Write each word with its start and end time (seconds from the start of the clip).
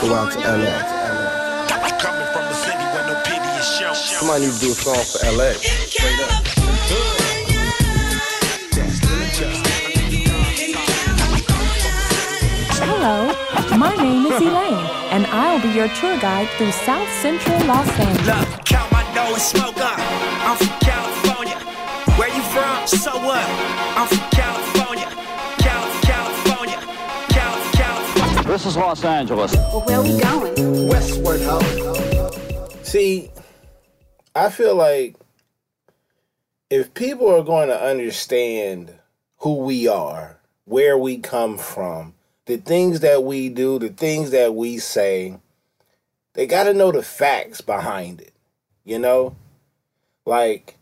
go 0.00 0.14
out 0.14 0.32
to 0.32 0.38
LA. 0.38 0.80
Somebody 3.92 4.46
need 4.46 4.54
to 4.54 4.60
do 4.60 4.70
a 4.70 4.74
song 4.74 4.94
for 4.94 5.20
LA. 5.36 5.52
Straight 5.60 6.20
up. 6.20 6.30
Hello, 12.80 13.34
my 13.76 13.94
name 13.96 14.26
is 14.26 14.40
Elaine, 14.40 14.86
and 15.10 15.26
I'll 15.26 15.60
be 15.60 15.68
your 15.68 15.88
tour 15.88 16.18
guide 16.18 16.48
through 16.56 16.72
South 16.72 17.08
Central 17.20 17.58
Los 17.66 17.88
Angeles. 17.98 18.26
Look, 18.26 18.64
count 18.64 18.90
my 18.92 19.02
dough 19.14 19.34
and 19.34 19.42
smoke 19.42 19.76
up. 19.78 19.98
I'm 19.98 20.56
from 20.56 20.78
California. 20.80 21.58
Where 22.16 22.28
you 22.28 22.42
from? 22.52 22.86
So 22.86 23.12
what? 23.18 23.44
I'm 23.96 24.08
from 24.08 24.18
California. 24.30 24.49
This 28.50 28.66
is 28.66 28.76
Los 28.76 29.04
Angeles. 29.04 29.54
Well, 29.54 29.82
where 29.82 29.98
are 29.98 30.02
we 30.02 30.20
going? 30.20 30.88
Westward 30.88 31.40
Ho. 31.42 32.80
See, 32.82 33.30
I 34.34 34.50
feel 34.50 34.74
like 34.74 35.14
if 36.68 36.92
people 36.92 37.28
are 37.28 37.44
going 37.44 37.68
to 37.68 37.80
understand 37.80 38.92
who 39.36 39.58
we 39.58 39.86
are, 39.86 40.40
where 40.64 40.98
we 40.98 41.18
come 41.18 41.58
from, 41.58 42.14
the 42.46 42.56
things 42.56 42.98
that 43.00 43.22
we 43.22 43.50
do, 43.50 43.78
the 43.78 43.90
things 43.90 44.32
that 44.32 44.52
we 44.52 44.78
say, 44.78 45.38
they 46.32 46.48
got 46.48 46.64
to 46.64 46.74
know 46.74 46.90
the 46.90 47.04
facts 47.04 47.60
behind 47.60 48.20
it. 48.20 48.32
You 48.84 48.98
know, 48.98 49.36
like 50.26 50.76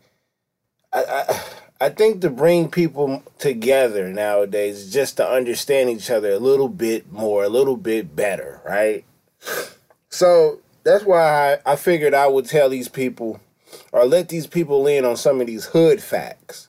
I, 0.91 1.03
I 1.03 1.39
I 1.81 1.89
think 1.89 2.21
to 2.21 2.29
bring 2.29 2.69
people 2.69 3.23
together 3.37 4.09
nowadays 4.09 4.91
just 4.91 5.15
to 5.17 5.27
understand 5.27 5.89
each 5.89 6.09
other 6.09 6.31
a 6.31 6.39
little 6.39 6.67
bit 6.67 7.11
more, 7.11 7.45
a 7.45 7.49
little 7.49 7.77
bit 7.77 8.15
better, 8.15 8.61
right? 8.65 9.05
So 10.09 10.59
that's 10.83 11.05
why 11.05 11.53
I, 11.65 11.73
I 11.73 11.75
figured 11.77 12.13
I 12.13 12.27
would 12.27 12.45
tell 12.45 12.69
these 12.69 12.89
people 12.89 13.39
or 13.93 14.05
let 14.05 14.27
these 14.27 14.47
people 14.47 14.87
in 14.87 15.05
on 15.05 15.15
some 15.15 15.39
of 15.39 15.47
these 15.47 15.65
hood 15.65 16.01
facts. 16.01 16.67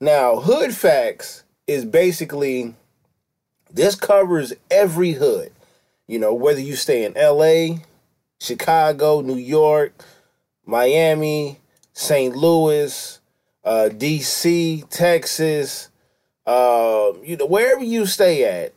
Now, 0.00 0.36
hood 0.36 0.74
facts 0.74 1.44
is 1.66 1.84
basically 1.84 2.74
this 3.70 3.94
covers 3.94 4.54
every 4.70 5.12
hood. 5.12 5.52
You 6.06 6.18
know, 6.18 6.32
whether 6.32 6.60
you 6.60 6.76
stay 6.76 7.04
in 7.04 7.12
LA, 7.14 7.82
Chicago, 8.40 9.20
New 9.20 9.36
York, 9.36 9.92
Miami, 10.64 11.58
St. 11.92 12.34
Louis, 12.34 13.18
uh, 13.66 13.90
DC, 13.92 14.88
Texas, 14.88 15.88
uh, 16.46 17.12
you 17.24 17.36
know, 17.36 17.46
wherever 17.46 17.82
you 17.82 18.06
stay 18.06 18.44
at, 18.44 18.72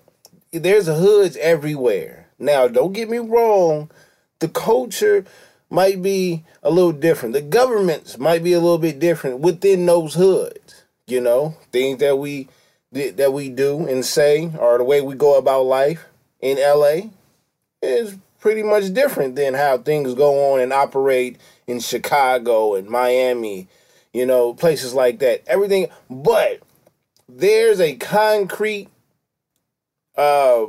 there's 0.52 0.88
hoods 0.88 1.38
everywhere. 1.38 2.28
Now, 2.40 2.68
don't 2.68 2.94
get 2.94 3.10
me 3.10 3.20
wrong, 3.20 3.92
the 4.40 4.50
culture 4.50 5.26
might 5.70 6.02
be 6.02 6.44
a 6.64 6.72
little 6.72 6.92
different. 6.92 7.34
The 7.34 7.42
governments 7.42 8.18
might 8.18 8.44
be 8.44 8.54
a 8.54 8.60
little 8.60 8.80
bit 8.80 8.98
different 9.00 9.40
within 9.40 9.86
those 9.86 10.16
hoods. 10.16 10.84
You 11.06 11.22
know, 11.22 11.56
things 11.72 12.00
that 12.00 12.18
we 12.18 12.48
that 12.92 13.32
we 13.34 13.50
do 13.50 13.88
and 13.88 14.04
say, 14.04 14.52
or 14.58 14.80
the 14.80 14.84
way 14.84 15.02
we 15.02 15.14
go 15.14 15.38
about 15.38 15.64
life 15.64 16.06
in 16.40 16.58
LA, 16.58 17.10
is 17.82 18.18
pretty 18.40 18.64
much 18.64 18.94
different 18.94 19.36
than 19.36 19.54
how 19.54 19.78
things 19.78 20.16
go 20.16 20.54
on 20.54 20.62
and 20.62 20.74
operate 20.74 21.38
in 21.68 21.80
Chicago 21.80 22.74
and 22.76 22.90
Miami. 22.90 23.68
You 24.20 24.26
know, 24.26 24.54
places 24.54 24.94
like 24.94 25.20
that. 25.20 25.44
Everything, 25.48 25.88
but 26.10 26.60
there's 27.30 27.80
a 27.80 27.96
concrete 27.96 28.90
uh, 30.18 30.66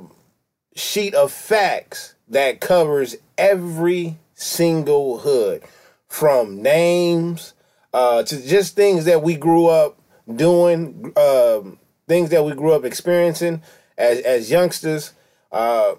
sheet 0.76 1.14
of 1.16 1.32
facts 1.32 2.14
that 2.28 2.60
covers 2.60 3.16
every 3.36 4.18
single 4.34 5.18
hood 5.18 5.64
from 6.06 6.62
names 6.62 7.54
uh, 7.92 8.22
to 8.22 8.40
just 8.40 8.76
things 8.76 9.04
that 9.06 9.20
we 9.20 9.34
grew 9.34 9.66
up 9.66 9.98
doing, 10.32 11.12
um, 11.16 11.80
things 12.06 12.30
that 12.30 12.44
we 12.44 12.52
grew 12.52 12.72
up 12.72 12.84
experiencing 12.84 13.62
as, 13.98 14.20
as 14.20 14.48
youngsters. 14.48 15.12
Uh, 15.50 15.94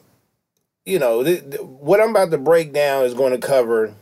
you 0.86 1.00
know, 1.00 1.22
th- 1.22 1.50
th- 1.50 1.62
what 1.62 2.00
I'm 2.00 2.12
about 2.12 2.31
to 2.31 2.38
break 2.38 2.72
down 2.72 3.04
is 3.04 3.14
going 3.14 3.34
to 3.34 3.46
cover 3.46 3.94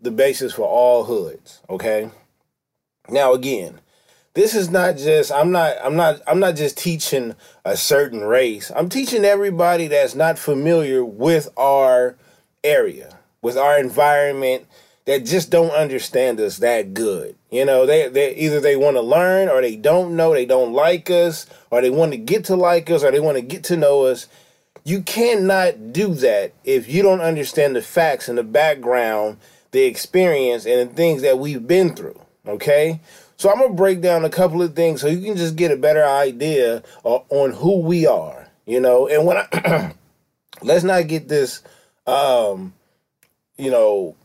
the 0.00 0.10
basis 0.10 0.54
for 0.54 0.66
all 0.66 1.04
hoods. 1.04 1.60
Okay. 1.68 2.08
Now, 3.08 3.32
again, 3.32 3.80
this 4.34 4.54
is 4.54 4.70
not 4.70 4.96
just 4.96 5.32
i'm 5.32 5.50
not 5.50 5.74
i'm 5.82 5.96
not 5.96 6.20
i'm 6.28 6.38
not 6.38 6.54
just 6.54 6.78
teaching 6.78 7.34
a 7.64 7.76
certain 7.76 8.20
race. 8.20 8.70
I'm 8.74 8.88
teaching 8.88 9.24
everybody 9.24 9.88
that's 9.88 10.14
not 10.14 10.38
familiar 10.38 11.04
with 11.04 11.48
our 11.56 12.16
area 12.62 13.18
with 13.42 13.56
our 13.56 13.80
environment 13.80 14.66
that 15.06 15.24
just 15.24 15.50
don't 15.50 15.70
understand 15.70 16.38
us 16.38 16.58
that 16.58 16.94
good. 16.94 17.34
You 17.50 17.64
know 17.64 17.84
they, 17.84 18.08
they 18.08 18.34
either 18.36 18.60
they 18.60 18.76
want 18.76 18.96
to 18.96 19.00
learn 19.00 19.48
or 19.48 19.60
they 19.60 19.74
don't 19.74 20.14
know 20.14 20.32
they 20.34 20.46
don't 20.46 20.72
like 20.72 21.10
us 21.10 21.46
or 21.70 21.80
they 21.80 21.90
want 21.90 22.12
to 22.12 22.18
get 22.18 22.44
to 22.44 22.54
like 22.54 22.90
us 22.90 23.02
or 23.02 23.10
they 23.10 23.18
want 23.18 23.38
to 23.38 23.42
get 23.42 23.64
to 23.64 23.76
know 23.76 24.04
us. 24.04 24.28
You 24.84 25.02
cannot 25.02 25.92
do 25.92 26.14
that 26.14 26.52
if 26.62 26.88
you 26.88 27.02
don't 27.02 27.20
understand 27.20 27.74
the 27.74 27.82
facts 27.82 28.28
and 28.28 28.38
the 28.38 28.44
background 28.44 29.38
the 29.70 29.82
experience 29.82 30.64
and 30.64 30.88
the 30.88 30.94
things 30.94 31.22
that 31.22 31.38
we've 31.38 31.66
been 31.66 31.94
through 31.94 32.18
okay 32.48 33.00
so 33.38 33.48
I'm 33.52 33.60
gonna 33.60 33.72
break 33.72 34.00
down 34.00 34.24
a 34.24 34.30
couple 34.30 34.62
of 34.62 34.74
things 34.74 35.00
so 35.00 35.06
you 35.06 35.24
can 35.24 35.36
just 35.36 35.54
get 35.54 35.70
a 35.70 35.76
better 35.76 36.04
idea 36.04 36.82
uh, 37.04 37.20
on 37.28 37.52
who 37.52 37.78
we 37.78 38.04
are, 38.04 38.48
you 38.66 38.80
know. 38.80 39.06
And 39.06 39.24
when 39.24 39.36
I 39.36 39.94
let's 40.62 40.82
not 40.82 41.06
get 41.06 41.28
this, 41.28 41.62
um, 42.08 42.74
you 43.56 43.70
know, 43.70 44.16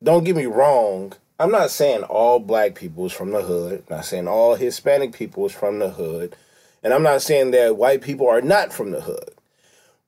don't 0.00 0.22
get 0.22 0.36
me 0.36 0.46
wrong. 0.46 1.12
I'm 1.40 1.50
not 1.50 1.72
saying 1.72 2.04
all 2.04 2.38
black 2.38 2.76
people 2.76 3.06
is 3.06 3.12
from 3.12 3.32
the 3.32 3.42
hood. 3.42 3.82
I'm 3.90 3.96
not 3.96 4.04
saying 4.04 4.28
all 4.28 4.54
Hispanic 4.54 5.12
people 5.12 5.44
is 5.46 5.52
from 5.52 5.80
the 5.80 5.90
hood, 5.90 6.36
and 6.84 6.94
I'm 6.94 7.02
not 7.02 7.22
saying 7.22 7.50
that 7.50 7.76
white 7.76 8.00
people 8.00 8.28
are 8.28 8.42
not 8.42 8.72
from 8.72 8.92
the 8.92 9.00
hood. 9.00 9.32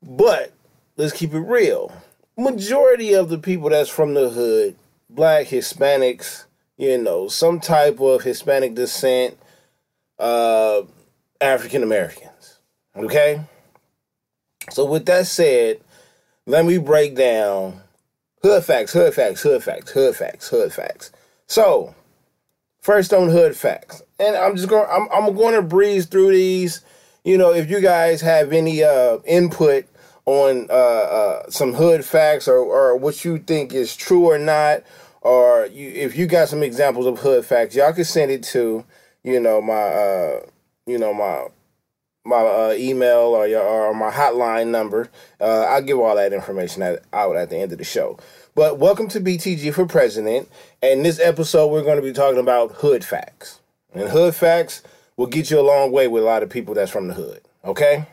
But 0.01 0.53
let's 0.97 1.13
keep 1.13 1.35
it 1.35 1.41
real. 1.41 1.93
Majority 2.37 3.15
of 3.15 3.31
the 3.31 3.39
people 3.39 3.71
that's 3.71 3.91
from 3.91 4.15
the 4.15 4.31
hood, 4.31 4.77
black, 5.11 5.49
Hispanics, 5.49 6.45
you 6.79 6.97
know, 6.97 7.29
some 7.29 7.61
type 7.61 8.01
of 8.01 8.23
Hispanic 8.23 8.75
descent, 8.75 9.37
uh, 10.19 10.83
African 11.41 11.83
Americans. 11.83 12.61
Okay? 12.97 13.43
So, 14.71 14.85
with 14.85 15.05
that 15.07 15.27
said, 15.27 15.81
let 16.47 16.65
me 16.65 16.79
break 16.79 17.17
down 17.17 17.83
hood 18.43 18.65
facts, 18.65 18.93
hood 18.93 19.13
facts, 19.13 19.43
hood 19.43 19.63
facts, 19.63 19.91
hood 19.91 20.17
facts, 20.17 20.49
hood 20.49 20.73
facts. 20.73 21.11
So, 21.47 21.95
first 22.81 23.13
on 23.13 23.29
hood 23.29 23.57
facts. 23.57 24.03
And 24.19 24.37
I'm 24.37 24.57
just 24.57 24.69
going 24.69 24.87
I'm 24.91 25.09
I'm 25.13 25.37
going 25.37 25.55
to 25.55 25.63
breeze 25.63 26.07
through 26.07 26.33
these. 26.33 26.81
You 27.25 27.37
know, 27.37 27.53
if 27.53 27.69
you 27.69 27.81
guys 27.81 28.21
have 28.21 28.53
any 28.53 28.83
uh 28.83 29.19
input 29.27 29.87
on 30.27 30.69
uh, 30.71 30.73
uh 30.73 31.51
some 31.51 31.75
hood 31.75 32.05
facts 32.05 32.49
or 32.49 32.59
or 32.59 32.97
what 32.97 33.25
you 33.25 33.39
think 33.39 33.75
is 33.75 33.97
true 33.97 34.25
or 34.25 34.39
not, 34.39 34.83
or 35.29 35.67
you, 35.67 35.89
if 35.89 36.17
you 36.17 36.27
got 36.27 36.49
some 36.49 36.63
examples 36.63 37.05
of 37.05 37.19
hood 37.19 37.45
facts, 37.45 37.77
y'all 37.77 37.93
can 37.93 38.05
send 38.05 38.31
it 38.31 38.43
to 38.43 38.83
you 39.23 39.39
know 39.39 39.61
my 39.61 39.75
uh 39.75 40.41
you 40.87 40.97
know 40.97 41.13
my 41.13 41.49
my 42.25 42.37
uh, 42.37 42.75
email 42.77 43.35
or 43.35 43.47
your 43.47 43.63
or 43.63 43.95
my 43.95 44.11
hotline 44.11 44.69
number. 44.69 45.11
Uh, 45.39 45.67
I'll 45.69 45.83
give 45.83 45.99
all 45.99 46.17
that 46.17 46.33
information 46.33 46.83
at, 46.83 47.03
out 47.13 47.37
at 47.37 47.51
the 47.51 47.59
end 47.59 47.73
of 47.73 47.79
the 47.79 47.85
show. 47.85 48.19
But 48.55 48.79
welcome 48.79 49.09
to 49.09 49.21
BTG 49.21 49.73
for 49.75 49.87
President. 49.87 50.49
And 50.83 51.05
this 51.05 51.21
episode, 51.21 51.69
we're 51.69 51.83
going 51.83 51.97
to 51.97 52.03
be 52.03 52.13
talking 52.13 52.41
about 52.41 52.73
hood 52.73 53.05
facts. 53.05 53.61
And 53.95 54.09
hood 54.09 54.35
facts 54.35 54.83
will 55.17 55.27
get 55.27 55.51
you 55.51 55.61
a 55.61 55.63
long 55.63 55.93
way 55.93 56.09
with 56.09 56.23
a 56.23 56.27
lot 56.27 56.43
of 56.43 56.51
people 56.51 56.75
that's 56.75 56.91
from 56.91 57.09
the 57.09 57.15
hood. 57.15 57.43
Okay, 57.65 58.07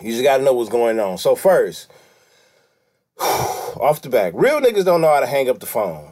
you 0.00 0.10
just 0.10 0.24
got 0.24 0.38
to 0.38 0.42
know 0.42 0.54
what's 0.54 0.70
going 0.70 0.98
on. 0.98 1.18
So 1.18 1.36
first, 1.36 1.88
off 3.20 4.02
the 4.02 4.08
back, 4.08 4.32
real 4.34 4.60
niggas 4.60 4.84
don't 4.84 5.00
know 5.00 5.12
how 5.12 5.20
to 5.20 5.26
hang 5.26 5.48
up 5.48 5.60
the 5.60 5.66
phone. 5.66 6.11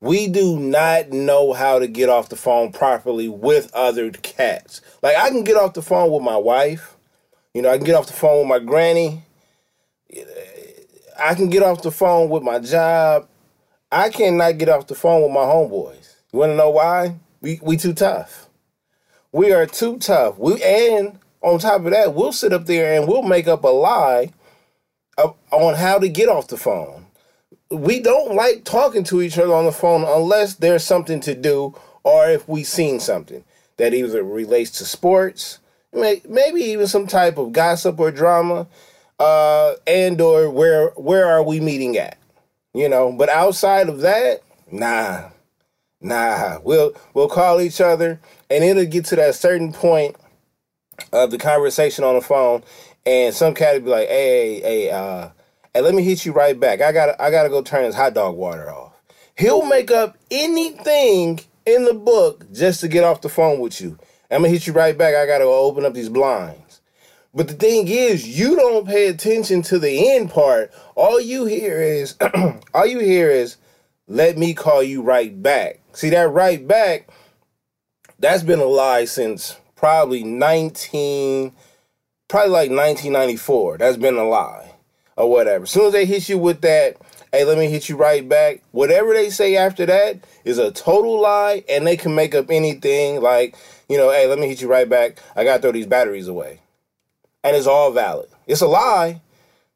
We 0.00 0.28
do 0.28 0.58
not 0.58 1.10
know 1.10 1.52
how 1.52 1.78
to 1.78 1.86
get 1.86 2.08
off 2.08 2.30
the 2.30 2.36
phone 2.36 2.72
properly 2.72 3.28
with 3.28 3.70
other 3.74 4.10
cats. 4.10 4.80
Like 5.02 5.16
I 5.16 5.28
can 5.28 5.44
get 5.44 5.56
off 5.56 5.74
the 5.74 5.82
phone 5.82 6.10
with 6.10 6.22
my 6.22 6.38
wife. 6.38 6.96
You 7.52 7.62
know, 7.62 7.70
I 7.70 7.76
can 7.76 7.84
get 7.84 7.96
off 7.96 8.06
the 8.06 8.14
phone 8.14 8.38
with 8.38 8.48
my 8.48 8.64
granny. 8.64 9.24
I 11.18 11.34
can 11.34 11.50
get 11.50 11.62
off 11.62 11.82
the 11.82 11.90
phone 11.90 12.30
with 12.30 12.42
my 12.42 12.58
job. 12.60 13.28
I 13.92 14.08
cannot 14.08 14.56
get 14.56 14.70
off 14.70 14.86
the 14.86 14.94
phone 14.94 15.22
with 15.22 15.32
my 15.32 15.40
homeboys. 15.40 16.14
You 16.32 16.38
want 16.38 16.52
to 16.52 16.56
know 16.56 16.70
why? 16.70 17.16
We 17.42 17.60
we 17.62 17.76
too 17.76 17.92
tough. 17.92 18.48
We 19.32 19.52
are 19.52 19.66
too 19.66 19.98
tough. 19.98 20.38
We 20.38 20.62
and 20.62 21.18
on 21.42 21.58
top 21.58 21.84
of 21.84 21.90
that, 21.90 22.14
we'll 22.14 22.32
sit 22.32 22.52
up 22.52 22.64
there 22.66 22.98
and 22.98 23.06
we'll 23.06 23.22
make 23.22 23.48
up 23.48 23.64
a 23.64 23.68
lie 23.68 24.32
of, 25.18 25.36
on 25.50 25.74
how 25.74 25.98
to 25.98 26.08
get 26.08 26.28
off 26.28 26.48
the 26.48 26.56
phone 26.56 27.06
we 27.70 28.00
don't 28.00 28.34
like 28.36 28.64
talking 28.64 29.04
to 29.04 29.22
each 29.22 29.38
other 29.38 29.54
on 29.54 29.64
the 29.66 29.72
phone 29.72 30.04
unless 30.04 30.54
there's 30.56 30.84
something 30.84 31.20
to 31.20 31.34
do 31.34 31.74
or 32.04 32.28
if 32.30 32.48
we've 32.48 32.66
seen 32.66 33.00
something 33.00 33.44
that 33.76 33.94
either 33.94 34.22
relates 34.24 34.70
to 34.72 34.84
sports, 34.84 35.58
maybe 35.92 36.60
even 36.60 36.86
some 36.86 37.06
type 37.06 37.38
of 37.38 37.52
gossip 37.52 37.98
or 38.00 38.10
drama. 38.10 38.66
uh, 39.18 39.74
and 39.86 40.20
or 40.20 40.50
where 40.50 40.88
where 40.90 41.26
are 41.26 41.42
we 41.42 41.60
meeting 41.60 41.96
at? 41.98 42.18
You 42.74 42.88
know, 42.88 43.12
but 43.12 43.28
outside 43.28 43.88
of 43.88 44.00
that, 44.00 44.42
nah, 44.70 45.30
nah. 46.00 46.58
We'll 46.64 46.92
we'll 47.14 47.28
call 47.28 47.60
each 47.60 47.80
other, 47.80 48.20
and 48.50 48.64
it'll 48.64 48.86
get 48.86 49.06
to 49.06 49.16
that 49.16 49.34
certain 49.34 49.72
point 49.72 50.16
of 51.12 51.30
the 51.30 51.38
conversation 51.38 52.04
on 52.04 52.14
the 52.16 52.20
phone, 52.22 52.62
and 53.06 53.34
some 53.34 53.54
cat 53.54 53.74
will 53.76 53.80
be 53.82 53.90
like, 53.90 54.08
"Hey, 54.08 54.60
hey, 54.60 54.90
uh, 54.90 55.30
hey, 55.74 55.80
let 55.80 55.94
me 55.94 56.02
hit 56.02 56.24
you 56.24 56.32
right 56.32 56.58
back. 56.58 56.80
I 56.80 56.92
gotta 56.92 57.20
I 57.22 57.30
gotta 57.30 57.48
go 57.48 57.62
turn 57.62 57.84
this 57.84 57.94
hot 57.94 58.14
dog 58.14 58.36
water 58.36 58.70
off." 58.70 58.92
He'll 59.36 59.64
make 59.64 59.90
up 59.90 60.18
anything 60.30 61.40
in 61.64 61.84
the 61.84 61.94
book 61.94 62.50
just 62.52 62.80
to 62.80 62.88
get 62.88 63.04
off 63.04 63.22
the 63.22 63.28
phone 63.28 63.60
with 63.60 63.80
you. 63.80 63.98
I'm 64.30 64.42
gonna 64.42 64.50
hit 64.50 64.66
you 64.66 64.72
right 64.72 64.96
back. 64.96 65.14
I 65.14 65.26
gotta 65.26 65.44
go 65.44 65.64
open 65.64 65.84
up 65.84 65.94
these 65.94 66.08
blinds. 66.08 66.80
But 67.32 67.48
the 67.48 67.54
thing 67.54 67.86
is, 67.88 68.26
you 68.26 68.56
don't 68.56 68.86
pay 68.86 69.06
attention 69.06 69.62
to 69.62 69.78
the 69.78 70.10
end 70.10 70.30
part. 70.30 70.72
All 70.96 71.20
you 71.20 71.44
hear 71.44 71.80
is, 71.80 72.16
all 72.74 72.86
you 72.86 72.98
hear 72.98 73.30
is, 73.30 73.56
let 74.08 74.36
me 74.36 74.52
call 74.52 74.82
you 74.82 75.00
right 75.00 75.40
back. 75.40 75.80
See 75.92 76.10
that 76.10 76.30
right 76.30 76.66
back? 76.66 77.08
That's 78.18 78.42
been 78.42 78.58
a 78.58 78.64
lie 78.64 79.04
since 79.04 79.56
probably 79.76 80.24
19, 80.24 81.52
probably 82.28 82.50
like 82.50 82.70
1994. 82.70 83.78
That's 83.78 83.96
been 83.96 84.16
a 84.16 84.24
lie 84.28 84.69
or 85.16 85.30
whatever. 85.30 85.64
As 85.64 85.70
soon 85.70 85.86
as 85.86 85.92
they 85.92 86.06
hit 86.06 86.28
you 86.28 86.38
with 86.38 86.60
that, 86.62 86.96
hey, 87.32 87.44
let 87.44 87.58
me 87.58 87.68
hit 87.68 87.88
you 87.88 87.96
right 87.96 88.28
back. 88.28 88.62
Whatever 88.72 89.12
they 89.12 89.30
say 89.30 89.56
after 89.56 89.86
that 89.86 90.18
is 90.44 90.58
a 90.58 90.70
total 90.72 91.20
lie, 91.20 91.64
and 91.68 91.86
they 91.86 91.96
can 91.96 92.14
make 92.14 92.34
up 92.34 92.50
anything 92.50 93.20
like, 93.20 93.56
you 93.88 93.96
know, 93.96 94.10
hey, 94.10 94.26
let 94.26 94.38
me 94.38 94.48
hit 94.48 94.60
you 94.60 94.68
right 94.68 94.88
back. 94.88 95.18
I 95.36 95.44
got 95.44 95.56
to 95.56 95.62
throw 95.62 95.72
these 95.72 95.86
batteries 95.86 96.28
away. 96.28 96.60
And 97.42 97.56
it's 97.56 97.66
all 97.66 97.90
valid. 97.90 98.28
It's 98.46 98.60
a 98.60 98.66
lie, 98.66 99.20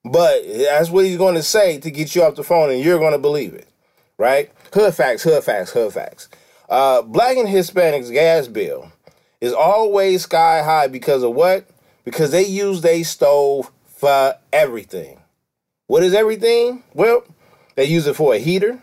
but 0.04 0.42
that's 0.46 0.90
what 0.90 1.04
he's 1.04 1.16
going 1.16 1.34
to 1.34 1.42
say 1.42 1.78
to 1.78 1.90
get 1.90 2.14
you 2.14 2.22
off 2.22 2.34
the 2.34 2.44
phone, 2.44 2.70
and 2.70 2.82
you're 2.82 2.98
going 2.98 3.12
to 3.12 3.18
believe 3.18 3.54
it, 3.54 3.68
right? 4.18 4.50
Hood 4.72 4.94
facts, 4.94 5.22
hood 5.22 5.44
facts, 5.44 5.70
hood 5.70 5.92
facts. 5.92 6.28
Uh, 6.68 7.02
black 7.02 7.36
and 7.36 7.48
Hispanics 7.48 8.12
gas 8.12 8.48
bill 8.48 8.90
is 9.40 9.52
always 9.52 10.22
sky 10.22 10.62
high 10.62 10.88
because 10.88 11.22
of 11.22 11.32
what? 11.32 11.68
Because 12.04 12.30
they 12.30 12.44
use 12.44 12.80
their 12.80 13.04
stove 13.04 13.70
for 13.86 14.34
everything. 14.52 15.20
What 15.86 16.02
is 16.02 16.14
everything? 16.14 16.82
Well, 16.94 17.24
they 17.74 17.84
use 17.84 18.06
it 18.06 18.16
for 18.16 18.34
a 18.34 18.38
heater. 18.38 18.82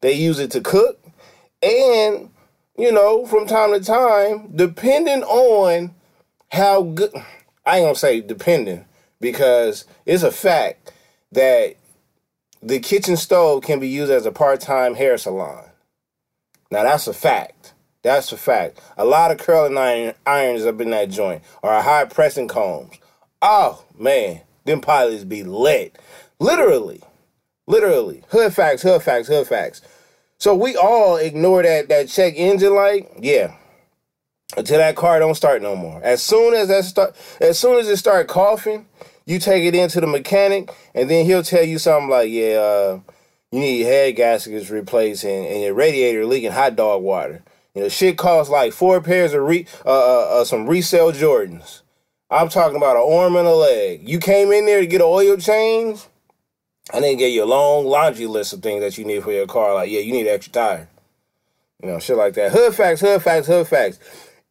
They 0.00 0.12
use 0.12 0.38
it 0.38 0.50
to 0.52 0.60
cook. 0.60 0.98
And, 1.62 2.30
you 2.78 2.90
know, 2.90 3.26
from 3.26 3.46
time 3.46 3.72
to 3.72 3.80
time, 3.80 4.50
depending 4.54 5.22
on 5.24 5.94
how 6.50 6.82
good, 6.82 7.12
I 7.66 7.78
ain't 7.78 7.86
gonna 7.86 7.94
say 7.94 8.20
depending, 8.20 8.86
because 9.20 9.84
it's 10.06 10.22
a 10.22 10.32
fact 10.32 10.92
that 11.32 11.76
the 12.62 12.78
kitchen 12.78 13.16
stove 13.16 13.62
can 13.62 13.78
be 13.78 13.88
used 13.88 14.10
as 14.10 14.26
a 14.26 14.32
part 14.32 14.60
time 14.60 14.94
hair 14.94 15.18
salon. 15.18 15.64
Now, 16.70 16.84
that's 16.84 17.06
a 17.06 17.12
fact. 17.12 17.74
That's 18.02 18.32
a 18.32 18.36
fact. 18.36 18.80
A 18.96 19.04
lot 19.04 19.30
of 19.30 19.38
curling 19.38 19.76
iron, 19.76 20.14
irons 20.24 20.64
up 20.64 20.80
in 20.80 20.90
that 20.90 21.10
joint, 21.10 21.42
or 21.62 21.70
high 21.82 22.06
pressing 22.06 22.48
combs. 22.48 22.96
Oh, 23.42 23.84
man, 23.98 24.40
them 24.64 24.80
pilots 24.80 25.24
be 25.24 25.42
lit. 25.42 25.98
Literally. 26.40 27.02
Literally. 27.66 28.24
Hood 28.30 28.54
facts, 28.54 28.82
hood 28.82 29.02
facts, 29.02 29.28
hood 29.28 29.46
facts. 29.46 29.82
So 30.38 30.54
we 30.54 30.74
all 30.74 31.16
ignore 31.16 31.62
that 31.62 31.88
that 31.90 32.08
check 32.08 32.34
engine 32.36 32.74
light. 32.74 33.08
Yeah. 33.20 33.54
Until 34.56 34.78
that 34.78 34.96
car 34.96 35.18
don't 35.20 35.34
start 35.36 35.62
no 35.62 35.76
more. 35.76 36.02
As 36.02 36.22
soon 36.22 36.54
as 36.54 36.68
that 36.68 36.84
start 36.84 37.14
as 37.40 37.58
soon 37.58 37.78
as 37.78 37.88
it 37.88 37.98
start 37.98 38.26
coughing, 38.26 38.86
you 39.26 39.38
take 39.38 39.64
it 39.64 39.74
into 39.74 40.00
the 40.00 40.06
mechanic 40.06 40.74
and 40.94 41.08
then 41.10 41.26
he'll 41.26 41.42
tell 41.42 41.62
you 41.62 41.78
something 41.78 42.08
like, 42.08 42.30
yeah, 42.30 42.56
uh, 42.56 43.00
you 43.52 43.60
need 43.60 43.80
your 43.80 43.88
head 43.88 44.16
gaskets 44.16 44.70
replaced 44.70 45.24
and, 45.24 45.46
and 45.46 45.62
your 45.62 45.74
radiator 45.74 46.24
leaking 46.24 46.52
hot 46.52 46.74
dog 46.74 47.02
water. 47.02 47.42
You 47.74 47.82
know, 47.82 47.88
shit 47.88 48.16
costs 48.16 48.50
like 48.50 48.72
four 48.72 49.00
pairs 49.00 49.34
of 49.34 49.42
re, 49.42 49.66
uh, 49.84 49.88
uh, 49.88 50.40
uh, 50.40 50.44
some 50.44 50.66
resale 50.66 51.12
Jordans. 51.12 51.82
I'm 52.30 52.48
talking 52.48 52.76
about 52.76 52.96
an 52.96 53.12
arm 53.12 53.36
and 53.36 53.46
a 53.46 53.54
leg. 53.54 54.08
You 54.08 54.18
came 54.18 54.50
in 54.52 54.66
there 54.66 54.80
to 54.80 54.86
get 54.86 55.00
an 55.00 55.06
oil 55.06 55.36
change. 55.36 56.00
I 56.92 57.00
didn't 57.00 57.18
get 57.18 57.32
you 57.32 57.44
a 57.44 57.46
long 57.46 57.86
laundry 57.86 58.26
list 58.26 58.52
of 58.52 58.62
things 58.62 58.82
that 58.82 58.98
you 58.98 59.04
need 59.04 59.22
for 59.22 59.32
your 59.32 59.46
car. 59.46 59.74
Like, 59.74 59.90
yeah, 59.90 60.00
you 60.00 60.12
need 60.12 60.26
an 60.26 60.34
extra 60.34 60.52
tire. 60.52 60.88
You 61.82 61.88
know, 61.88 61.98
shit 61.98 62.16
like 62.16 62.34
that. 62.34 62.52
Hood 62.52 62.74
facts, 62.74 63.00
hood 63.00 63.22
facts, 63.22 63.46
hood 63.46 63.68
facts. 63.68 63.98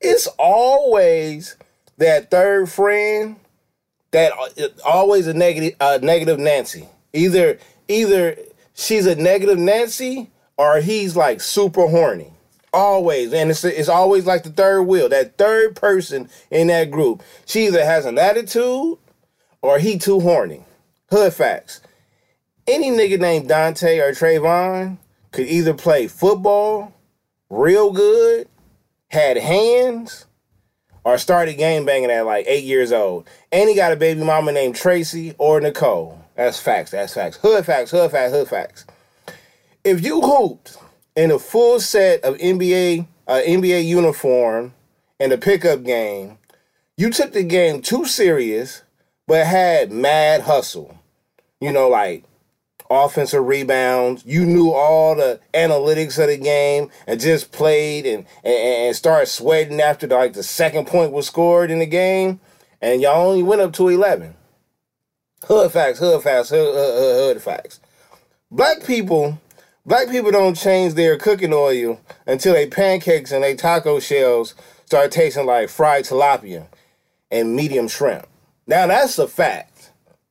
It's 0.01 0.27
always 0.37 1.57
that 1.97 2.31
third 2.31 2.69
friend 2.69 3.35
that 4.11 4.31
uh, 4.33 4.67
always 4.85 5.27
a 5.27 5.33
negative, 5.33 5.75
uh, 5.79 5.99
negative 6.01 6.39
Nancy. 6.39 6.87
Either, 7.13 7.59
either 7.87 8.35
she's 8.73 9.05
a 9.05 9.15
negative 9.15 9.59
Nancy 9.59 10.29
or 10.57 10.79
he's 10.79 11.15
like 11.15 11.41
super 11.41 11.87
horny. 11.87 12.33
Always, 12.71 13.33
and 13.33 13.49
it's 13.49 13.63
it's 13.63 13.89
always 13.89 14.27
like 14.27 14.43
the 14.43 14.51
third 14.51 14.83
wheel, 14.83 15.09
that 15.09 15.39
third 15.39 15.75
person 15.75 16.29
in 16.51 16.67
that 16.67 16.91
group. 16.91 17.23
She 17.47 17.65
either 17.65 17.83
has 17.83 18.05
an 18.05 18.19
attitude 18.19 18.99
or 19.63 19.79
he 19.79 19.97
too 19.97 20.19
horny. 20.19 20.63
Hood 21.09 21.33
facts 21.33 21.81
any 22.69 22.91
nigga 22.91 23.19
named 23.19 23.47
Dante 23.47 23.99
or 23.99 24.11
Trayvon 24.11 24.97
could 25.31 25.47
either 25.47 25.73
play 25.73 26.07
football 26.07 26.93
real 27.49 27.91
good, 27.91 28.47
had 29.09 29.37
hands, 29.37 30.27
or 31.03 31.17
started 31.17 31.57
game 31.57 31.85
banging 31.85 32.11
at 32.11 32.25
like 32.25 32.45
eight 32.47 32.63
years 32.63 32.91
old. 32.91 33.27
And 33.51 33.69
he 33.69 33.75
got 33.75 33.91
a 33.91 33.95
baby 33.95 34.23
mama 34.23 34.51
named 34.51 34.75
Tracy 34.75 35.33
or 35.37 35.59
Nicole. 35.59 36.23
That's 36.35 36.59
facts. 36.59 36.91
That's 36.91 37.13
facts. 37.13 37.37
Hood 37.37 37.65
facts. 37.65 37.91
Hood 37.91 38.11
facts. 38.11 38.31
Hood 38.31 38.47
facts. 38.47 38.85
If 39.83 40.03
you 40.03 40.21
hooped 40.21 40.77
in 41.15 41.31
a 41.31 41.39
full 41.39 41.79
set 41.79 42.23
of 42.23 42.37
NBA 42.37 43.07
uh, 43.27 43.41
NBA 43.45 43.85
uniform 43.85 44.73
in 45.19 45.31
a 45.31 45.37
pickup 45.37 45.83
game, 45.83 46.37
you 46.97 47.09
took 47.09 47.33
the 47.33 47.43
game 47.43 47.81
too 47.81 48.05
serious, 48.05 48.83
but 49.27 49.45
had 49.45 49.91
mad 49.91 50.41
hustle. 50.41 50.97
You 51.59 51.71
know, 51.71 51.89
like 51.89 52.23
offensive 52.89 53.45
rebounds. 53.45 54.25
You 54.25 54.45
knew 54.45 54.71
all 54.71 55.15
the 55.15 55.39
analytics 55.53 56.21
of 56.21 56.27
the 56.27 56.37
game 56.37 56.89
and 57.05 57.19
just 57.19 57.51
played 57.51 58.05
and, 58.05 58.25
and, 58.43 58.55
and 58.55 58.95
started 58.95 59.27
sweating 59.27 59.79
after 59.79 60.07
the, 60.07 60.15
like 60.15 60.33
the 60.33 60.43
second 60.43 60.87
point 60.87 61.11
was 61.11 61.27
scored 61.27 61.71
in 61.71 61.79
the 61.79 61.85
game. 61.85 62.39
And 62.81 63.01
y'all 63.01 63.27
only 63.27 63.43
went 63.43 63.61
up 63.61 63.73
to 63.73 63.89
11. 63.89 64.35
Hood 65.45 65.71
facts, 65.71 65.99
hood 65.99 66.21
facts, 66.23 66.49
hood, 66.49 66.73
hood, 66.73 66.99
hood, 66.99 67.35
hood 67.35 67.41
facts. 67.41 67.79
Black 68.51 68.83
people, 68.83 69.39
black 69.85 70.09
people 70.09 70.31
don't 70.31 70.55
change 70.55 70.95
their 70.95 71.17
cooking 71.17 71.53
oil 71.53 71.99
until 72.25 72.53
they 72.53 72.67
pancakes 72.67 73.31
and 73.31 73.43
they 73.43 73.55
taco 73.55 73.99
shells 73.99 74.55
start 74.85 75.11
tasting 75.11 75.45
like 75.45 75.69
fried 75.69 76.03
tilapia 76.03 76.65
and 77.29 77.55
medium 77.55 77.87
shrimp. 77.87 78.27
Now 78.65 78.87
that's 78.87 79.19
a 79.19 79.27
fact. 79.27 79.78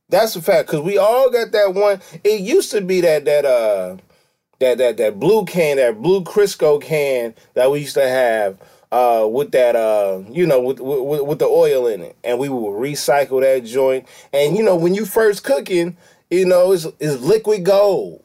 That's 0.08 0.36
a 0.36 0.42
fact 0.42 0.68
because 0.68 0.82
we 0.82 0.96
all 0.96 1.30
got 1.30 1.52
that 1.52 1.74
one. 1.74 2.00
It 2.24 2.40
used 2.40 2.70
to 2.70 2.80
be 2.80 3.00
that 3.02 3.24
that 3.26 3.44
uh 3.44 3.96
that 4.58 4.78
that 4.78 4.96
that 4.96 5.20
blue 5.20 5.44
can, 5.44 5.76
that 5.76 6.00
blue 6.00 6.22
Crisco 6.24 6.80
can 6.80 7.34
that 7.54 7.70
we 7.70 7.80
used 7.80 7.94
to 7.94 8.08
have 8.08 8.58
uh 8.90 9.28
with 9.30 9.52
that 9.52 9.76
uh 9.76 10.22
you 10.30 10.46
know 10.46 10.60
with, 10.60 10.80
with 10.80 11.22
with 11.22 11.38
the 11.38 11.46
oil 11.46 11.86
in 11.86 12.00
it, 12.00 12.16
and 12.24 12.38
we 12.38 12.48
would 12.48 12.80
recycle 12.80 13.42
that 13.42 13.64
joint. 13.64 14.06
And 14.32 14.56
you 14.56 14.62
know 14.62 14.76
when 14.76 14.94
you 14.94 15.04
first 15.04 15.44
cooking, 15.44 15.96
you 16.30 16.46
know 16.46 16.72
it's 16.72 16.86
it's 16.98 17.20
liquid 17.20 17.64
gold, 17.64 18.24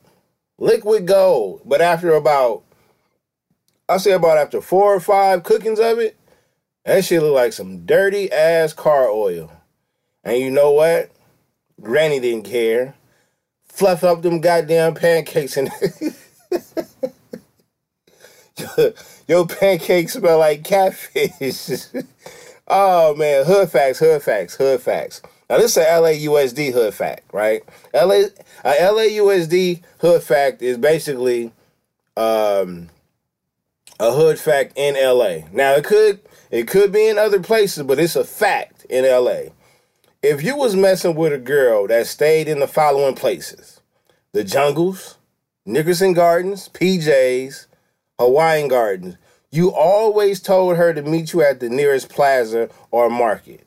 liquid 0.57 1.05
gold. 1.05 1.63
But 1.65 1.81
after 1.81 2.13
about 2.13 2.63
I 3.89 3.97
say 3.97 4.11
about 4.11 4.37
after 4.37 4.61
four 4.61 4.95
or 4.95 5.01
five 5.01 5.43
cookings 5.43 5.79
of 5.79 5.99
it, 5.99 6.17
that 6.85 7.03
shit 7.03 7.21
look 7.21 7.35
like 7.35 7.51
some 7.51 7.85
dirty 7.85 8.31
ass 8.31 8.71
car 8.71 9.09
oil. 9.09 9.51
And 10.23 10.37
you 10.37 10.49
know 10.49 10.71
what? 10.71 11.11
Granny 11.81 12.19
didn't 12.19 12.45
care. 12.45 12.95
Fluff 13.65 14.03
up 14.03 14.21
them 14.21 14.39
goddamn 14.41 14.93
pancakes 14.93 15.57
and 15.57 15.69
your 19.27 19.47
pancakes 19.47 20.13
smell 20.13 20.39
like 20.39 20.63
catfish. 20.63 21.87
oh 22.67 23.15
man, 23.15 23.45
hood 23.45 23.71
facts, 23.71 23.99
hood 23.99 24.21
facts, 24.21 24.55
hood 24.55 24.81
facts. 24.81 25.21
Now 25.49 25.57
this 25.57 25.75
is 25.75 25.77
a 25.77 25.85
LAUSD 25.85 26.71
hood 26.73 26.93
fact, 26.93 27.33
right? 27.33 27.63
LA 27.93 28.25
a 28.63 28.73
LAUSD 28.73 29.81
hood 29.99 30.23
fact 30.23 30.61
is 30.61 30.77
basically 30.77 31.51
um, 32.15 32.89
a 33.99 34.11
hood 34.11 34.39
fact 34.39 34.73
in 34.75 34.95
LA. 34.95 35.47
Now 35.51 35.73
it 35.73 35.83
could 35.83 36.19
it 36.51 36.67
could 36.67 36.91
be 36.91 37.07
in 37.07 37.17
other 37.17 37.41
places, 37.41 37.83
but 37.83 37.99
it's 37.99 38.15
a 38.15 38.23
fact 38.23 38.85
in 38.85 39.03
LA 39.03 39.51
if 40.23 40.41
you 40.41 40.55
was 40.55 40.75
messing 40.75 41.15
with 41.15 41.33
a 41.33 41.37
girl 41.37 41.85
that 41.87 42.07
stayed 42.07 42.47
in 42.47 42.59
the 42.59 42.67
following 42.67 43.13
places 43.13 43.81
the 44.31 44.43
jungles, 44.43 45.17
Nickerson 45.65 46.13
Gardens, 46.13 46.69
PJs, 46.69 47.67
Hawaiian 48.17 48.69
Gardens, 48.69 49.17
you 49.51 49.71
always 49.71 50.39
told 50.39 50.77
her 50.77 50.93
to 50.93 51.03
meet 51.03 51.33
you 51.33 51.43
at 51.43 51.59
the 51.59 51.69
nearest 51.69 52.09
plaza 52.09 52.69
or 52.89 53.09
market. 53.09 53.63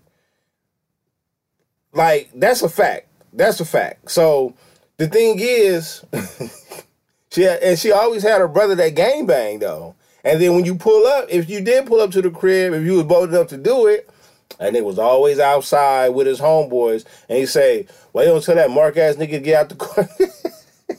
Like, 1.93 2.31
that's 2.35 2.63
a 2.63 2.69
fact. 2.69 3.07
That's 3.33 3.61
a 3.61 3.65
fact. 3.65 4.11
So 4.11 4.55
the 4.97 5.07
thing 5.07 5.37
is, 5.39 6.05
she 7.31 7.43
had, 7.43 7.63
and 7.63 7.79
she 7.79 7.93
always 7.93 8.25
had 8.25 8.41
her 8.41 8.49
brother 8.49 8.75
that 8.75 8.97
gang 8.97 9.27
bang 9.27 9.61
though. 9.61 9.95
And 10.25 10.41
then 10.41 10.55
when 10.57 10.65
you 10.65 10.75
pull 10.75 11.07
up, 11.07 11.27
if 11.29 11.49
you 11.49 11.61
did 11.61 11.87
pull 11.87 12.01
up 12.01 12.11
to 12.13 12.23
the 12.23 12.31
crib, 12.31 12.73
if 12.73 12.85
you 12.85 12.95
was 12.95 13.05
bold 13.05 13.29
enough 13.29 13.47
to 13.49 13.57
do 13.57 13.87
it, 13.87 14.11
and 14.59 14.77
it 14.77 14.85
was 14.85 14.99
always 14.99 15.39
outside 15.39 16.11
with 16.11 16.27
his 16.27 16.41
homeboys, 16.41 17.05
and 17.29 17.39
he 17.39 17.47
say, 17.47 17.87
"Why 18.13 18.23
you 18.23 18.29
don't 18.29 18.43
tell 18.43 18.55
that 18.55 18.71
mark 18.71 18.97
ass 18.97 19.17
nigga 19.17 19.33
to 19.33 19.41
get 19.41 19.61
out 19.61 19.69
the 19.69 19.77
car? 19.77 20.09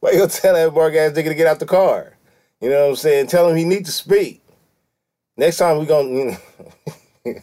Why 0.00 0.10
you 0.10 0.18
don't 0.18 0.30
tell 0.30 0.54
that 0.54 0.74
mark 0.74 0.94
ass 0.94 1.12
nigga 1.12 1.28
to 1.28 1.34
get 1.34 1.46
out 1.46 1.60
the 1.60 1.66
car? 1.66 2.16
You 2.60 2.70
know 2.70 2.82
what 2.82 2.90
I'm 2.90 2.96
saying? 2.96 3.28
Tell 3.28 3.48
him 3.48 3.56
he 3.56 3.64
need 3.64 3.86
to 3.86 3.92
speak. 3.92 4.42
Next 5.36 5.56
time 5.56 5.78
we 5.78 5.86
gonna 5.86 6.38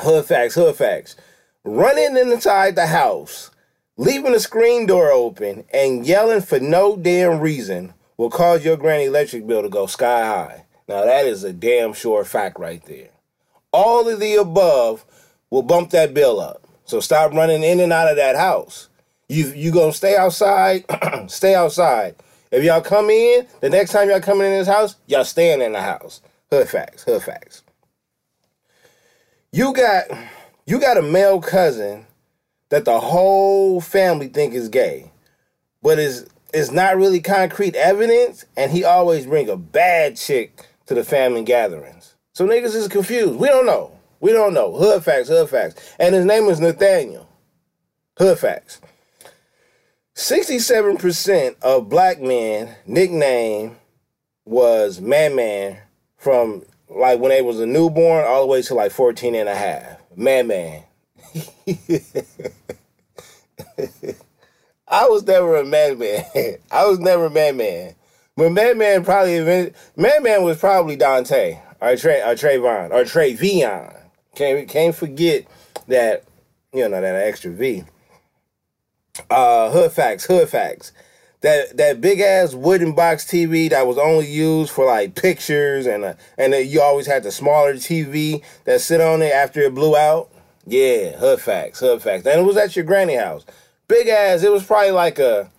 hood 0.00 0.24
facts, 0.24 0.54
hood 0.54 0.76
facts. 0.76 1.16
Running 1.64 2.16
inside 2.16 2.76
the 2.76 2.86
house, 2.86 3.50
leaving 3.96 4.32
the 4.32 4.40
screen 4.40 4.86
door 4.86 5.10
open, 5.10 5.64
and 5.72 6.06
yelling 6.06 6.40
for 6.40 6.60
no 6.60 6.96
damn 6.96 7.40
reason 7.40 7.94
will 8.16 8.30
cause 8.30 8.64
your 8.64 8.76
granny 8.76 9.04
electric 9.04 9.46
bill 9.46 9.62
to 9.62 9.68
go 9.68 9.86
sky 9.86 10.24
high. 10.24 10.64
Now 10.88 11.04
that 11.04 11.26
is 11.26 11.44
a 11.44 11.52
damn 11.52 11.92
sure 11.92 12.24
fact 12.24 12.58
right 12.58 12.82
there. 12.84 13.10
All 13.72 14.08
of 14.08 14.20
the 14.20 14.34
above 14.34 15.04
will 15.50 15.62
bump 15.62 15.90
that 15.90 16.14
bill 16.14 16.40
up. 16.40 16.66
So 16.84 17.00
stop 17.00 17.32
running 17.32 17.62
in 17.62 17.80
and 17.80 17.92
out 17.92 18.10
of 18.10 18.16
that 18.16 18.36
house. 18.36 18.88
You 19.28 19.52
you 19.54 19.70
gonna 19.70 19.92
stay 19.92 20.16
outside? 20.16 20.84
stay 21.28 21.54
outside. 21.54 22.16
If 22.50 22.64
y'all 22.64 22.80
come 22.80 23.10
in, 23.10 23.46
the 23.60 23.68
next 23.68 23.92
time 23.92 24.08
y'all 24.08 24.20
coming 24.20 24.46
in 24.46 24.54
this 24.54 24.68
house, 24.68 24.96
y'all 25.06 25.24
staying 25.24 25.60
in 25.60 25.72
the 25.72 25.82
house. 25.82 26.22
Hood 26.50 26.68
facts, 26.68 27.02
hood 27.02 27.22
facts. 27.22 27.62
You 29.52 29.74
got 29.74 30.04
you 30.66 30.80
got 30.80 30.96
a 30.96 31.02
male 31.02 31.40
cousin 31.40 32.06
that 32.70 32.86
the 32.86 33.00
whole 33.00 33.80
family 33.80 34.28
think 34.28 34.54
is 34.54 34.68
gay, 34.68 35.10
but 35.82 35.98
is 35.98 36.26
is 36.54 36.70
not 36.72 36.96
really 36.96 37.20
concrete 37.20 37.76
evidence, 37.76 38.46
and 38.56 38.72
he 38.72 38.84
always 38.84 39.26
bring 39.26 39.50
a 39.50 39.56
bad 39.56 40.16
chick 40.16 40.66
to 40.86 40.94
the 40.94 41.04
family 41.04 41.44
gatherings. 41.44 42.14
So 42.38 42.46
niggas 42.46 42.76
is 42.76 42.86
confused. 42.86 43.34
We 43.34 43.48
don't 43.48 43.66
know. 43.66 43.90
We 44.20 44.30
don't 44.30 44.54
know. 44.54 44.72
Hood 44.72 45.02
facts, 45.02 45.26
hood 45.26 45.50
facts. 45.50 45.96
And 45.98 46.14
his 46.14 46.24
name 46.24 46.44
is 46.44 46.60
Nathaniel. 46.60 47.28
Hood 48.16 48.38
facts. 48.38 48.80
67% 50.14 51.56
of 51.62 51.88
black 51.88 52.20
men 52.20 52.76
nickname 52.86 53.76
was 54.44 55.00
Man 55.00 55.34
Man 55.34 55.78
from 56.16 56.62
like 56.88 57.18
when 57.18 57.30
they 57.30 57.42
was 57.42 57.58
a 57.58 57.66
newborn 57.66 58.24
all 58.24 58.42
the 58.42 58.46
way 58.46 58.62
to 58.62 58.72
like 58.72 58.92
14 58.92 59.34
and 59.34 59.48
a 59.48 59.56
half. 59.56 59.98
Man 60.14 60.46
Man. 60.46 60.84
I 64.86 65.08
was 65.08 65.24
never 65.24 65.56
a 65.56 65.64
man 65.64 65.98
man. 65.98 66.22
I 66.70 66.86
was 66.86 67.00
never 67.00 67.24
a 67.24 67.30
man 67.30 67.56
man. 67.56 67.96
But 68.36 68.52
man 68.52 68.78
man 68.78 69.04
probably 69.04 69.72
man 69.96 70.22
man 70.22 70.44
was 70.44 70.58
probably 70.58 70.94
Dante 70.94 71.62
or 71.80 71.96
Trey 71.96 72.20
or 72.20 72.34
Trayvon 72.34 72.90
or 72.90 73.04
Trayvion. 73.04 73.94
Can't 74.34 74.68
can't 74.68 74.94
forget 74.94 75.46
that 75.86 76.24
you 76.72 76.88
know 76.88 77.00
that 77.00 77.14
extra 77.14 77.50
V. 77.50 77.84
Uh, 79.30 79.70
hood 79.70 79.92
facts, 79.92 80.24
hood 80.26 80.48
facts. 80.48 80.92
That 81.40 81.76
that 81.76 82.00
big 82.00 82.20
ass 82.20 82.54
wooden 82.54 82.94
box 82.94 83.24
TV 83.24 83.70
that 83.70 83.86
was 83.86 83.98
only 83.98 84.26
used 84.26 84.70
for 84.70 84.86
like 84.86 85.14
pictures 85.14 85.86
and 85.86 86.04
uh, 86.04 86.14
and 86.36 86.52
then 86.52 86.68
you 86.68 86.80
always 86.80 87.06
had 87.06 87.22
the 87.22 87.30
smaller 87.30 87.74
TV 87.74 88.42
that 88.64 88.80
sit 88.80 89.00
on 89.00 89.22
it 89.22 89.32
after 89.32 89.60
it 89.60 89.74
blew 89.74 89.96
out. 89.96 90.30
Yeah, 90.66 91.12
hood 91.16 91.40
facts, 91.40 91.80
hood 91.80 92.02
facts. 92.02 92.26
And 92.26 92.40
it 92.40 92.44
was 92.44 92.56
at 92.56 92.76
your 92.76 92.84
granny 92.84 93.14
house. 93.14 93.44
Big 93.86 94.08
ass. 94.08 94.42
It 94.42 94.52
was 94.52 94.64
probably 94.64 94.90
like 94.90 95.18
a, 95.18 95.50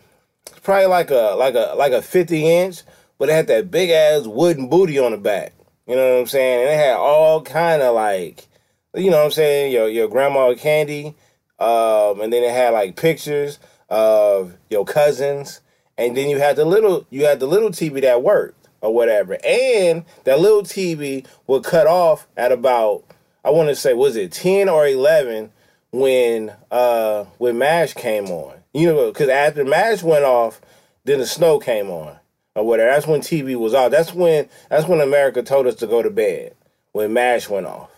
probably 0.62 0.86
like 0.86 1.10
a 1.10 1.36
like 1.38 1.56
a 1.56 1.74
like 1.76 1.94
a 1.94 2.02
fifty 2.02 2.48
inch, 2.48 2.84
but 3.18 3.30
it 3.30 3.34
had 3.34 3.48
that 3.48 3.72
big 3.72 3.90
ass 3.90 4.28
wooden 4.28 4.70
booty 4.70 5.00
on 5.00 5.12
the 5.12 5.18
back. 5.18 5.54
You 5.89 5.96
know 5.96 6.13
what 6.13 6.19
I'm 6.19 6.27
saying? 6.27 6.60
And 6.62 6.69
it 6.69 6.86
had 6.86 6.98
all 6.98 7.41
kind 7.41 7.81
of 7.81 7.96
like, 7.96 8.46
you 8.93 9.10
know 9.10 9.17
what 9.17 9.25
I'm 9.25 9.31
saying? 9.31 9.72
Your 9.72 9.89
your 9.89 10.08
grandma 10.08 10.53
candy, 10.53 11.15
um, 11.58 12.22
and 12.22 12.31
then 12.31 12.43
it 12.43 12.51
had 12.51 12.74
like 12.74 12.96
pictures 12.96 13.58
of 13.89 14.55
your 14.69 14.86
cousins, 14.86 15.62
and 15.98 16.15
then 16.15 16.29
you 16.29 16.38
had 16.38 16.58
the 16.58 16.65
little 16.65 17.08
you 17.10 17.25
had 17.25 17.39
the 17.39 17.48
little 17.48 17.72
TV 17.72 18.01
that 18.01 18.22
worked 18.22 18.67
or 18.81 18.93
whatever, 18.93 19.39
and 19.43 20.05
that 20.25 20.39
little 20.39 20.62
TV 20.62 21.25
would 21.48 21.63
cut 21.63 21.88
off 21.88 22.27
at 22.38 22.51
about 22.51 23.03
I 23.43 23.50
want 23.50 23.69
to 23.69 23.75
say 23.75 23.96
was 23.96 24.15
it 24.15 24.31
ten 24.31 24.69
or 24.69 24.88
eleven 24.88 25.51
when 25.89 26.53
uh 26.69 27.24
when 27.39 27.58
Mash 27.58 27.96
came 27.96 28.25
on. 28.25 28.58
You 28.75 28.93
know, 28.93 29.08
because 29.12 29.29
after 29.29 29.65
Mash 29.65 30.03
went 30.03 30.24
off, 30.24 30.62
then 31.05 31.17
the 31.17 31.25
snow 31.25 31.58
came 31.58 31.89
on 31.89 32.19
or 32.60 32.66
whatever. 32.66 32.92
That's 32.92 33.08
when 33.08 33.22
TV 33.22 33.56
was 33.56 33.74
off. 33.74 33.92
That's 33.92 34.13
when 34.13 34.50
that's 34.70 34.88
when 34.88 35.00
America 35.01 35.42
told 35.42 35.66
us 35.66 35.75
to 35.75 35.88
go 35.88 36.04
to 36.04 36.10
bed 36.10 36.56
when 36.92 37.13
Mash 37.13 37.50
went 37.50 37.66
off. 37.66 37.89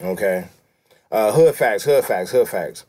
Okay, 0.00 0.46
uh, 1.12 1.32
hood 1.32 1.54
facts, 1.54 1.84
hood 1.84 2.04
facts, 2.04 2.32
hood 2.32 2.48
facts. 2.48 2.84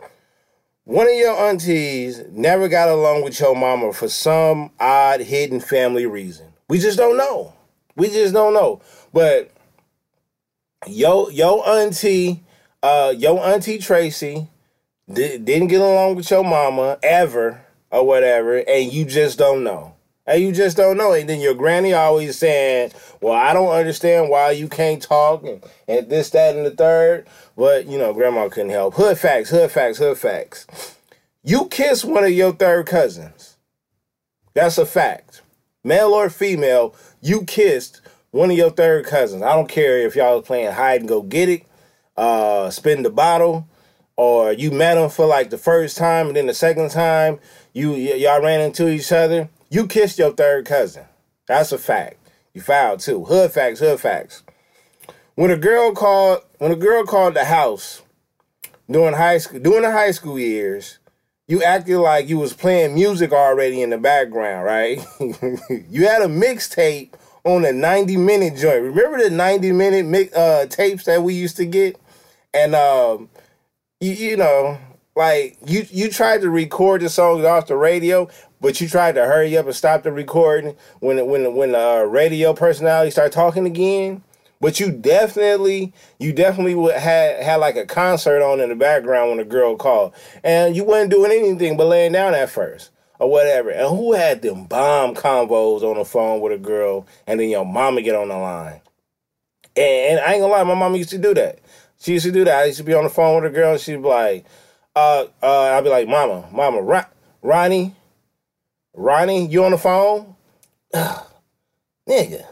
One 0.85 1.07
of 1.07 1.13
your 1.13 1.35
aunties 1.35 2.21
never 2.31 2.67
got 2.67 2.89
along 2.89 3.24
with 3.24 3.39
your 3.39 3.55
mama 3.55 3.93
for 3.93 4.07
some 4.07 4.71
odd 4.79 5.19
hidden 5.21 5.59
family 5.59 6.05
reason. 6.05 6.47
We 6.67 6.79
just 6.79 6.97
don't 6.97 7.17
know. 7.17 7.53
We 7.95 8.09
just 8.09 8.33
don't 8.33 8.53
know. 8.53 8.81
But 9.13 9.51
yo, 10.88 11.29
yo 11.29 11.62
auntie, 11.62 12.43
uh, 12.83 13.13
yo 13.17 13.38
auntie 13.38 13.77
Tracy 13.77 14.47
di- 15.12 15.38
didn't 15.38 15.67
get 15.67 15.81
along 15.81 16.15
with 16.15 16.29
your 16.29 16.43
mama 16.43 17.00
ever 17.01 17.62
or 17.91 18.05
whatever, 18.05 18.57
and 18.57 18.91
you 18.91 19.05
just 19.05 19.38
don't 19.38 19.63
know. 19.63 19.94
And 20.27 20.41
you 20.41 20.51
just 20.51 20.77
don't 20.77 20.98
know. 20.98 21.13
And 21.13 21.29
then 21.29 21.39
your 21.39 21.53
granny 21.53 21.94
always 21.94 22.38
saying, 22.38 22.91
Well, 23.22 23.34
I 23.34 23.53
don't 23.53 23.72
understand 23.72 24.29
why 24.29 24.51
you 24.51 24.67
can't 24.67 25.01
talk 25.01 25.44
and, 25.44 25.63
and 25.88 26.10
this, 26.10 26.32
that, 26.32 26.55
and 26.55 26.65
the 26.65 26.72
third. 26.72 27.27
But, 27.55 27.86
you 27.88 27.98
know, 27.98 28.13
grandma 28.13 28.50
couldn't 28.50 28.72
help. 28.72 28.96
Hood 28.96 29.17
facts, 29.17 29.50
hood 29.50 29.72
facts, 29.72 30.00
hood 30.00 30.17
facts. 30.17 30.67
You 31.44 31.67
kiss 31.67 32.03
one 32.03 32.24
of 32.24 32.32
your 32.32 32.53
third 32.53 32.88
cousins. 32.88 33.58
That's 34.53 34.77
a 34.77 34.86
fact. 34.86 35.41
Male 35.84 36.10
or 36.10 36.29
female, 36.29 36.96
you 37.22 37.44
kissed 37.44 38.01
one 38.32 38.50
of 38.50 38.58
your 38.58 38.72
third 38.72 39.05
cousins. 39.05 39.44
I 39.44 39.53
don't 39.53 39.70
care 39.70 40.00
if 40.00 40.15
y'all 40.15 40.38
was 40.38 40.48
playing 40.48 40.72
hide 40.72 41.01
and 41.01 41.10
go 41.10 41.22
get 41.22 41.48
it, 41.48 41.63
uh, 42.17 42.70
spin 42.72 43.03
the 43.03 43.12
bottle, 43.12 43.67
or 44.15 44.51
you 44.51 44.72
met 44.72 44.96
them 44.96 45.10
for 45.10 45.25
like 45.25 45.51
the 45.51 45.58
first 45.58 45.98
time 45.98 46.27
and 46.27 46.36
then 46.36 46.48
the 46.48 46.53
second 46.53 46.89
time 46.89 47.39
you 47.74 47.91
y- 47.91 48.15
y'all 48.15 48.41
ran 48.41 48.62
into 48.62 48.88
each 48.89 49.12
other 49.12 49.50
you 49.69 49.88
kissed 49.88 50.17
your 50.19 50.31
third 50.34 50.65
cousin. 50.65 51.05
That's 51.48 51.72
a 51.72 51.77
fact. 51.77 52.17
You 52.53 52.62
filed 52.62 53.00
too. 53.01 53.25
Hood 53.25 53.51
facts, 53.51 53.79
hood 53.79 54.00
facts. 54.00 54.43
When 55.36 55.51
a 55.51 55.57
girl 55.57 55.91
called 55.91 56.41
when 56.60 56.72
a 56.72 56.77
girl 56.77 57.03
called 57.03 57.34
the 57.34 57.45
house 57.45 58.01
during 58.89 59.15
high 59.15 59.38
school 59.39 59.60
during 59.60 59.81
the 59.84 59.91
high 59.91 60.12
school 60.12 60.39
years, 60.39 61.00
you 61.48 61.62
acted 61.62 62.00
like 62.00 62.29
you 62.29 62.39
was 62.39 62.53
playing 62.53 62.95
music 62.95 63.31
already 63.31 63.81
in 63.81 63.89
the 63.89 63.98
background, 63.98 64.65
right? 64.65 65.05
you 65.19 66.07
had 66.07 66.22
a 66.22 66.27
mixtape 66.27 67.12
on 67.43 67.63
a 67.65 67.72
90 67.72 68.17
minute 68.17 68.55
joint. 68.55 68.81
Remember 68.81 69.22
the 69.22 69.29
90 69.29 69.72
minute 69.72 70.05
mi- 70.05 70.29
uh, 70.36 70.65
tapes 70.65 71.05
that 71.05 71.22
we 71.22 71.34
used 71.34 71.57
to 71.57 71.65
get? 71.65 71.98
And 72.53 72.74
um, 72.74 73.29
you, 74.00 74.12
you 74.12 74.38
know, 74.38 74.77
like 75.15 75.57
you 75.65 75.86
you 75.89 76.10
tried 76.10 76.41
to 76.41 76.50
record 76.50 77.01
the 77.01 77.10
songs 77.10 77.45
off 77.45 77.67
the 77.67 77.75
radio, 77.75 78.27
but 78.65 78.81
you 78.81 78.89
tried 78.89 79.13
to 79.13 79.24
hurry 79.25 79.55
up 79.55 79.67
and 79.67 79.75
stop 79.75 80.01
the 80.01 80.12
recording 80.12 80.75
when 81.00 81.24
when 81.27 81.53
when 81.53 81.74
the 81.74 82.03
radio 82.10 82.51
personality 82.51 83.12
start 83.12 83.31
talking 83.31 83.67
again. 83.67 84.24
But 84.60 84.79
you 84.79 84.91
definitely 84.91 85.93
you 86.17 86.34
definitely 86.34 86.74
would 86.74 86.95
had 86.95 87.43
had 87.43 87.57
like 87.57 87.75
a 87.75 87.86
concert 87.86 88.41
on 88.41 88.60
in 88.60 88.69
the 88.69 88.75
background 88.75 89.29
when 89.29 89.39
a 89.39 89.45
girl 89.45 89.75
called, 89.75 90.15
and 90.43 90.75
you 90.75 90.84
wasn't 90.84 91.12
doing 91.12 91.31
anything 91.31 91.77
but 91.77 91.86
laying 91.86 92.13
down 92.13 92.34
at 92.34 92.50
first 92.50 92.89
or 93.19 93.29
whatever. 93.29 93.69
And 93.69 93.88
who 93.88 94.13
had 94.13 94.41
them 94.41 94.65
bomb 94.65 95.13
convos 95.13 95.84
on 95.84 96.00
the 96.00 96.03
phone 96.03 96.41
with 96.41 96.51
a 96.51 96.57
girl, 96.57 97.05
and 97.27 97.39
then 97.39 97.50
your 97.50 97.65
mama 97.65 98.01
get 98.01 98.15
on 98.15 98.29
the 98.29 98.38
line? 98.38 98.81
And, 99.75 100.17
and 100.17 100.19
I 100.22 100.34
ain't 100.34 100.41
gonna 100.41 100.51
lie, 100.51 100.63
my 100.63 100.74
mama 100.74 100.98
used 100.98 101.12
to 101.12 101.19
do 101.19 101.36
that. 101.36 101.60
She 102.00 102.13
used 102.13 102.25
to 102.25 102.31
do 102.31 102.43
that. 102.45 102.63
I 102.63 102.65
used 102.65 102.79
to 102.79 102.84
be 102.84 102.95
on 102.95 103.03
the 103.03 103.12
phone 103.12 103.43
with 103.43 103.51
a 103.51 103.53
girl, 103.53 103.74
and 103.74 103.79
she'd 103.79 104.01
be 104.01 104.07
like, 104.07 104.43
uh, 104.95 105.25
uh, 105.43 105.77
I'd 105.77 105.84
be 105.84 105.91
like, 105.91 106.07
Mama, 106.07 106.50
Mama, 106.51 106.81
Ron- 106.81 107.05
Ronnie, 107.43 107.95
Ronnie, 108.95 109.47
you 109.47 109.63
on 109.63 109.71
the 109.71 109.77
phone? 109.77 110.35
Nigga, 112.07 112.45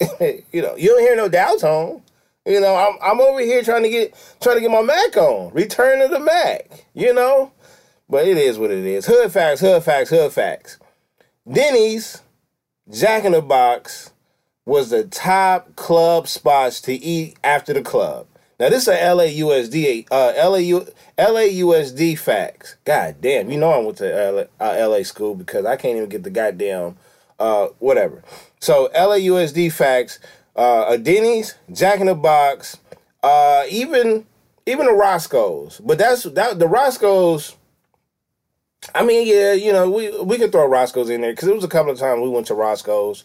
you 0.52 0.62
know, 0.62 0.76
you 0.76 0.88
don't 0.88 1.00
hear 1.00 1.16
no 1.16 1.28
dial 1.28 1.58
tone. 1.58 2.02
You 2.46 2.60
know, 2.60 2.76
I'm 2.76 2.98
I'm 3.02 3.20
over 3.20 3.40
here 3.40 3.62
trying 3.62 3.84
to 3.84 3.88
get 3.88 4.14
trying 4.40 4.56
to 4.56 4.60
get 4.60 4.70
my 4.70 4.82
Mac 4.82 5.16
on. 5.16 5.52
Return 5.54 6.00
to 6.00 6.08
the 6.08 6.20
Mack. 6.20 6.86
You 6.92 7.14
know, 7.14 7.52
but 8.08 8.26
it 8.26 8.36
is 8.36 8.58
what 8.58 8.70
it 8.70 8.84
is. 8.84 9.06
Hood 9.06 9.32
facts, 9.32 9.60
hood 9.60 9.82
facts, 9.82 10.10
hood 10.10 10.32
facts. 10.32 10.78
Denny's, 11.50 12.22
Jack 12.90 13.24
in 13.24 13.32
the 13.32 13.42
Box 13.42 14.12
was 14.66 14.90
the 14.90 15.04
top 15.04 15.76
club 15.76 16.26
spots 16.28 16.80
to 16.82 16.92
eat 16.94 17.36
after 17.44 17.72
the 17.72 17.82
club. 17.82 18.26
Now 18.58 18.68
this 18.68 18.82
is 18.82 18.88
a 18.88 18.96
LAUSD, 18.96 20.06
uh, 20.12 20.32
LAU, 20.36 20.86
LAUSD 21.18 22.16
facts. 22.18 22.76
God 22.84 23.16
damn, 23.20 23.50
you 23.50 23.58
know 23.58 23.70
I 23.70 23.78
went 23.78 23.98
to 23.98 24.48
LA, 24.60 24.64
uh, 24.64 24.88
LA 24.88 25.02
school 25.02 25.34
because 25.34 25.64
I 25.66 25.76
can't 25.76 25.96
even 25.96 26.08
get 26.08 26.22
the 26.22 26.30
goddamn, 26.30 26.96
uh, 27.40 27.68
whatever. 27.80 28.22
So 28.60 28.90
LAUSD 28.94 29.72
facts, 29.72 30.20
uh, 30.54 30.84
a 30.88 30.98
Denny's, 30.98 31.56
Jack 31.72 31.98
in 31.98 32.06
the 32.06 32.14
Box, 32.14 32.76
uh, 33.24 33.64
even 33.68 34.24
even 34.66 34.86
the 34.86 34.92
Roscoe's. 34.92 35.80
But 35.84 35.98
that's 35.98 36.22
that 36.22 36.60
the 36.60 36.68
Roscoe's. 36.68 37.56
I 38.94 39.04
mean, 39.04 39.26
yeah, 39.26 39.52
you 39.54 39.72
know, 39.72 39.90
we 39.90 40.16
we 40.22 40.38
could 40.38 40.52
throw 40.52 40.66
Roscoe's 40.66 41.10
in 41.10 41.22
there 41.22 41.32
because 41.32 41.48
it 41.48 41.54
was 41.54 41.64
a 41.64 41.68
couple 41.68 41.90
of 41.90 41.98
times 41.98 42.20
we 42.20 42.28
went 42.28 42.46
to 42.48 42.54
Roscoe's. 42.54 43.24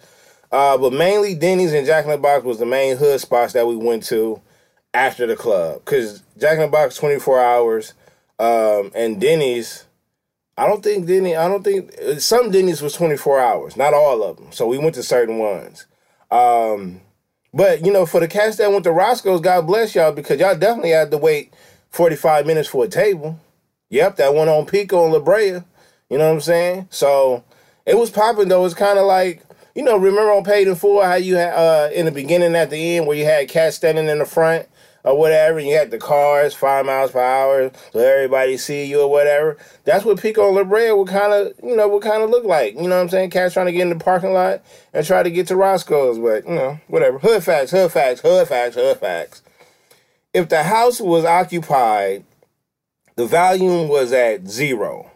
Uh, 0.52 0.76
but 0.80 0.92
mainly 0.92 1.36
Denny's 1.36 1.74
and 1.74 1.86
Jack 1.86 2.06
in 2.06 2.12
the 2.12 2.18
Box 2.18 2.44
was 2.44 2.58
the 2.58 2.66
main 2.66 2.98
hood 2.98 3.22
spots 3.22 3.54
that 3.54 3.68
we 3.68 3.76
went 3.76 4.02
to 4.06 4.42
after 4.94 5.28
the 5.28 5.36
club. 5.36 5.84
Cause 5.86 6.24
Jack 6.38 6.56
in 6.56 6.62
the 6.62 6.68
Box 6.68 6.96
twenty 6.96 7.20
four 7.20 7.40
hours, 7.40 7.94
um, 8.40 8.92
and 8.96 9.20
Denny's. 9.20 9.86
I 10.58 10.68
don't 10.68 10.84
think 10.84 11.08
Denny. 11.08 11.36
I 11.36 11.48
don't 11.48 11.64
think 11.64 11.94
some 12.20 12.52
Denny's 12.52 12.82
was 12.82 12.94
twenty 12.94 13.18
four 13.18 13.40
hours. 13.40 13.78
Not 13.78 13.94
all 13.94 14.24
of 14.24 14.38
them. 14.38 14.52
So 14.52 14.68
we 14.68 14.78
went 14.78 14.96
to 14.96 15.04
certain 15.04 15.38
ones. 15.38 15.86
Um, 16.32 17.02
but 17.54 17.86
you 17.86 17.92
know, 17.92 18.06
for 18.06 18.20
the 18.20 18.28
cats 18.28 18.58
that 18.58 18.72
went 18.72 18.84
to 18.84 18.92
Roscoe's, 18.92 19.42
God 19.42 19.66
bless 19.66 19.96
y'all 19.96 20.12
because 20.12 20.40
y'all 20.40 20.58
definitely 20.58 20.92
had 20.92 21.12
to 21.12 21.18
wait 21.18 21.54
forty 21.90 22.16
five 22.16 22.46
minutes 22.46 22.68
for 22.68 22.86
a 22.86 22.90
table. 22.90 23.40
Yep, 23.90 24.18
that 24.18 24.36
one 24.36 24.50
on 24.50 24.66
Pico 24.66 25.04
and 25.04 25.14
La 25.14 25.20
Brea. 25.20 25.62
You 26.10 26.18
know 26.18 26.28
what 26.28 26.34
I'm 26.34 26.42
saying? 26.42 26.88
So 26.90 27.44
it 27.86 27.98
was 27.98 28.10
popping 28.10 28.50
though. 28.50 28.66
It's 28.66 28.74
kind 28.76 29.00
of 29.00 29.06
like 29.06 29.44
you 29.76 29.84
know, 29.84 29.98
remember 29.98 30.32
on 30.32 30.44
Paid 30.44 30.68
in 30.68 30.76
Full 30.76 31.02
how 31.02 31.16
you 31.16 31.38
had 31.38 31.54
uh, 31.54 31.90
in 31.94 32.06
the 32.06 32.12
beginning 32.12 32.56
at 32.56 32.70
the 32.70 32.98
end 32.98 33.08
where 33.08 33.16
you 33.16 33.26
had 33.26 33.48
cats 33.48 33.78
standing 33.78 34.08
in 34.08 34.20
the 34.20 34.26
front 34.26 34.68
or 35.04 35.18
whatever, 35.18 35.60
you 35.60 35.76
had 35.76 35.92
the 35.92 35.98
cars 35.98 36.54
five 36.54 36.86
miles 36.86 37.12
per 37.12 37.20
hour 37.20 37.72
so 37.94 38.00
everybody 38.00 38.58
see 38.58 38.86
you 38.86 39.02
or 39.02 39.10
whatever. 39.10 39.58
That's 39.86 40.06
what 40.06 40.22
Pico 40.22 40.50
La 40.52 40.64
would 40.64 41.08
kind 41.08 41.34
of, 41.34 41.54
you 41.64 41.76
know, 41.76 41.88
would 41.88 42.04
kind 42.04 42.22
of 42.22 42.30
look 42.30 42.44
like. 42.44 42.76
You 42.76 42.84
know 42.84 42.96
what 42.96 43.04
I'm 43.04 43.10
saying? 43.10 43.30
Cats 43.30 43.54
trying 43.54 43.68
to 43.68 43.72
get 43.72 43.82
in 43.82 43.90
the 43.90 44.04
parking 44.04 44.34
lot 44.34 44.62
and 44.94 45.06
try 45.06 45.24
to 45.24 45.32
get 45.32 45.48
to 45.48 45.56
Roscoe's, 45.56 46.20
but 46.20 46.48
you 46.48 46.56
know, 46.56 46.80
whatever. 46.88 47.20
Hood 47.20 47.44
facts, 47.44 47.72
hood 47.72 47.92
facts, 47.92 48.22
hood 48.22 48.48
facts, 48.48 48.76
hood 48.76 48.98
facts. 48.98 49.42
If 50.34 50.50
the 50.50 50.64
house 50.64 51.02
was 51.02 51.26
occupied, 51.26 52.24
the 53.16 53.26
volume 53.26 53.90
was 53.90 54.14
at 54.14 54.48
zero. 54.48 55.12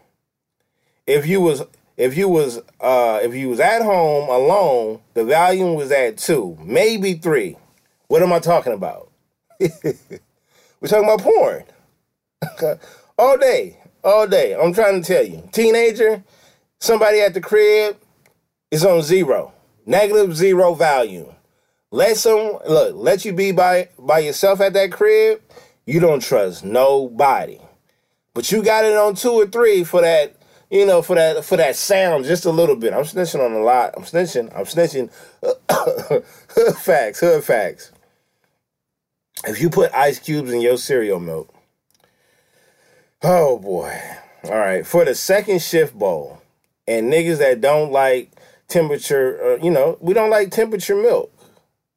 If 1.05 1.27
you 1.27 1.41
was 1.41 1.63
if 1.95 2.17
you 2.17 2.27
was 2.27 2.59
uh 2.79 3.19
if 3.21 3.35
you 3.35 3.49
was 3.49 3.59
at 3.59 3.81
home 3.81 4.29
alone, 4.29 5.01
the 5.13 5.23
volume 5.23 5.75
was 5.75 5.91
at 5.91 6.17
two, 6.17 6.57
maybe 6.61 7.13
three. 7.13 7.57
What 8.07 8.23
am 8.23 8.33
I 8.33 8.39
talking 8.39 8.73
about? 8.73 9.09
We're 10.79 10.87
talking 10.87 11.05
about 11.05 11.21
porn. 11.21 11.63
all 13.17 13.37
day, 13.37 13.77
all 14.03 14.27
day. 14.27 14.55
I'm 14.55 14.73
trying 14.73 15.01
to 15.01 15.07
tell 15.07 15.23
you. 15.25 15.47
Teenager, 15.51 16.23
somebody 16.79 17.21
at 17.21 17.33
the 17.33 17.41
crib 17.41 17.97
is 18.71 18.85
on 18.85 19.01
zero. 19.01 19.53
Negative 19.85 20.35
zero 20.35 20.73
value. 20.73 21.33
Let 21.91 22.17
some 22.17 22.59
look, 22.67 22.95
let 22.95 23.23
you 23.23 23.33
be 23.33 23.51
by 23.51 23.89
by 23.99 24.19
yourself 24.19 24.61
at 24.61 24.73
that 24.73 24.91
crib, 24.91 25.41
you 25.85 25.99
don't 25.99 26.21
trust 26.21 26.65
nobody. 26.65 27.59
But 28.33 28.51
you 28.51 28.63
got 28.63 28.83
it 28.83 28.97
on 28.97 29.15
two 29.15 29.31
or 29.31 29.45
three 29.45 29.83
for 29.83 30.01
that 30.01 30.35
you 30.73 30.87
know, 30.87 31.03
for 31.03 31.15
that 31.15 31.45
for 31.45 31.55
that 31.57 31.75
sound 31.75 32.25
just 32.25 32.45
a 32.45 32.49
little 32.49 32.75
bit. 32.75 32.93
I'm 32.93 33.03
snitching 33.03 33.45
on 33.45 33.51
a 33.51 33.59
lot. 33.59 33.93
I'm 33.95 34.03
snitching. 34.03 34.51
I'm 34.57 34.65
snitching. 34.65 35.11
facts. 36.79 37.19
Hood 37.19 37.43
facts. 37.43 37.91
If 39.45 39.61
you 39.61 39.69
put 39.69 39.93
ice 39.93 40.19
cubes 40.19 40.51
in 40.51 40.61
your 40.61 40.77
cereal 40.77 41.19
milk, 41.19 41.53
oh 43.21 43.59
boy. 43.59 43.99
All 44.45 44.57
right, 44.57 44.85
for 44.85 45.05
the 45.05 45.15
second 45.15 45.61
shift 45.61 45.97
bowl, 45.97 46.41
and 46.87 47.11
niggas 47.11 47.37
that 47.39 47.61
don't 47.61 47.91
like 47.91 48.31
temperature, 48.67 49.41
uh, 49.41 49.63
you 49.63 49.71
know, 49.71 49.97
we 50.01 50.13
don't 50.13 50.29
like 50.29 50.51
temperature 50.51 50.95
milk. 50.95 51.31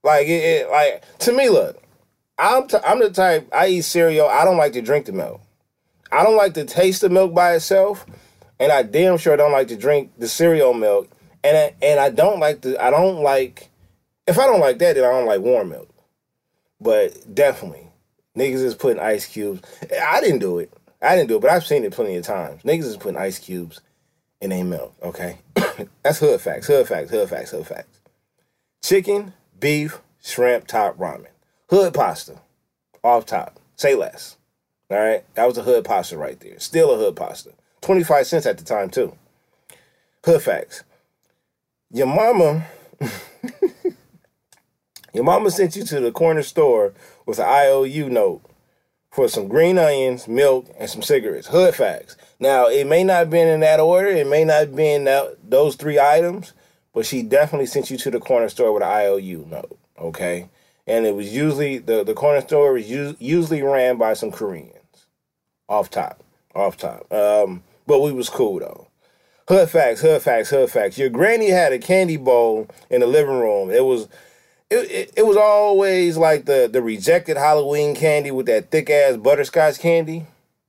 Like 0.05 0.29
it, 0.29 0.45
it 0.45 0.71
like 0.71 1.05
to 1.21 1.33
me, 1.33 1.49
look, 1.49 1.83
I'm 2.39 2.69
t- 2.69 2.79
I'm 2.87 3.01
the 3.01 3.11
type 3.11 3.49
I 3.53 3.69
eat 3.69 3.83
cereal. 3.83 4.29
I 4.29 4.45
don't 4.45 4.57
like 4.57 4.73
to 4.75 4.83
drink 4.83 5.07
the 5.07 5.13
milk. 5.13 5.41
I 6.13 6.23
don't 6.23 6.37
like 6.37 6.55
to 6.55 6.65
taste 6.65 7.01
the 7.01 7.09
milk 7.09 7.35
by 7.35 7.55
itself 7.55 8.07
and 8.59 8.73
I 8.73 8.83
damn 8.83 9.19
sure 9.19 9.37
don't 9.37 9.53
like 9.53 9.69
to 9.69 9.77
drink 9.77 10.13
the 10.19 10.29
cereal 10.29 10.75
milk. 10.75 11.11
And 11.45 11.57
I, 11.57 11.75
and 11.83 12.01
I 12.01 12.11
don't 12.11 12.41
like 12.41 12.63
the 12.63 12.83
I 12.83 12.91
don't 12.91 13.23
like 13.23 13.69
if 14.27 14.39
I 14.39 14.47
don't 14.47 14.61
like 14.61 14.79
that, 14.79 14.97
then 14.97 15.05
I 15.05 15.11
don't 15.11 15.27
like 15.27 15.41
warm 15.41 15.69
milk. 15.71 15.89
But 16.81 17.35
definitely, 17.35 17.89
niggas 18.37 18.63
is 18.63 18.75
putting 18.75 19.01
ice 19.01 19.27
cubes. 19.27 19.63
I 20.03 20.21
didn't 20.21 20.41
do 20.41 20.59
it. 20.59 20.73
I 21.03 21.15
didn't 21.15 21.29
do 21.29 21.37
it, 21.37 21.43
but 21.43 21.51
I've 21.51 21.67
seen 21.67 21.85
it 21.85 21.93
plenty 21.93 22.17
of 22.17 22.25
times. 22.25 22.63
Niggas 22.63 22.85
is 22.85 22.97
putting 22.97 23.19
ice 23.19 23.39
cubes 23.39 23.81
in 24.41 24.53
a 24.53 24.63
milk. 24.63 24.95
Okay, 25.03 25.39
that's 26.03 26.19
hood 26.19 26.41
facts. 26.41 26.67
Hood 26.67 26.89
facts. 26.89 27.11
Hood 27.11 27.29
facts. 27.29 27.51
Hood 27.51 27.67
facts. 27.67 28.01
Chicken, 28.83 29.33
beef, 29.59 30.01
shrimp, 30.23 30.67
top 30.67 30.97
ramen, 30.99 31.29
hood 31.71 31.95
pasta, 31.95 32.41
off 33.03 33.27
top. 33.27 33.59
Say 33.77 33.95
less. 33.95 34.37
All 34.91 34.99
right, 34.99 35.25
that 35.35 35.47
was 35.47 35.59
a 35.59 35.63
hood 35.63 35.85
pasta 35.85 36.17
right 36.17 36.39
there. 36.39 36.59
Still 36.61 36.93
a 36.93 36.97
hood 36.97 37.17
pasta. 37.17 37.51
25 37.81 38.27
cents 38.27 38.47
at 38.47 38.59
the 38.59 38.65
time, 38.65 38.89
too. 38.89 39.17
Hood 40.25 40.43
facts. 40.43 40.85
Your 41.91 42.07
mama, 42.07 42.67
your 45.17 45.25
mama 45.25 45.51
sent 45.51 45.77
you 45.77 45.85
to 45.85 45.99
the 46.01 46.13
corner 46.13 46.43
store 46.43 46.93
with 47.25 47.39
an 47.39 47.47
IOU 47.47 48.11
note 48.11 48.43
for 49.11 49.29
some 49.29 49.49
green 49.49 49.79
onions, 49.79 50.29
milk, 50.29 50.69
and 50.79 50.91
some 50.91 51.01
cigarettes. 51.01 51.47
Hood 51.47 51.75
facts. 51.75 52.19
Now, 52.39 52.67
it 52.67 52.87
may 52.87 53.03
not 53.03 53.15
have 53.15 53.31
been 53.31 53.49
in 53.49 53.61
that 53.61 53.81
order. 53.81 54.09
It 54.09 54.27
may 54.27 54.45
not 54.45 54.61
have 54.61 54.77
been 54.77 55.05
that, 55.05 55.39
those 55.43 55.75
three 55.75 55.99
items, 55.99 56.53
but 56.93 57.07
she 57.07 57.23
definitely 57.23 57.65
sent 57.65 57.91
you 57.91 57.97
to 57.97 58.11
the 58.11 58.21
corner 58.21 58.51
store 58.51 58.75
with 58.75 58.83
an 58.83 58.91
IOU 58.91 59.47
note. 59.49 59.79
Okay, 59.99 60.51
and 60.87 61.07
it 61.07 61.15
was 61.15 61.35
usually 61.35 61.79
the 61.79 62.05
the 62.05 62.13
corner 62.13 62.43
store 62.43 62.75
was 62.75 62.87
usually 62.87 63.63
ran 63.63 63.97
by 63.97 64.13
some 64.13 64.31
Koreans. 64.31 65.07
Off 65.67 65.89
top, 65.89 66.23
off 66.55 66.77
top. 66.77 67.11
Um, 67.11 67.63
but 67.87 68.01
we 68.01 68.13
was 68.13 68.29
cool 68.29 68.59
though. 68.59 68.87
Hood 69.49 69.71
facts, 69.71 70.03
hood 70.03 70.21
facts, 70.21 70.51
hood 70.51 70.71
facts. 70.71 70.99
Your 70.99 71.09
granny 71.09 71.49
had 71.49 71.73
a 71.73 71.79
candy 71.79 72.19
bowl 72.19 72.69
in 72.91 73.01
the 73.01 73.07
living 73.07 73.39
room. 73.39 73.71
It 73.71 73.85
was 73.87 74.09
it, 74.71 74.91
it, 74.91 75.13
it 75.19 75.27
was 75.27 75.37
always 75.37 76.17
like 76.17 76.45
the 76.45 76.69
the 76.71 76.83
rejected 76.83 77.37
Halloween 77.37 77.95
candy 77.95 78.31
with 78.31 78.47
that 78.47 78.71
thick 78.71 78.91
ass 78.91 79.17
butterscotch 79.17 79.79
candy. 79.79 80.27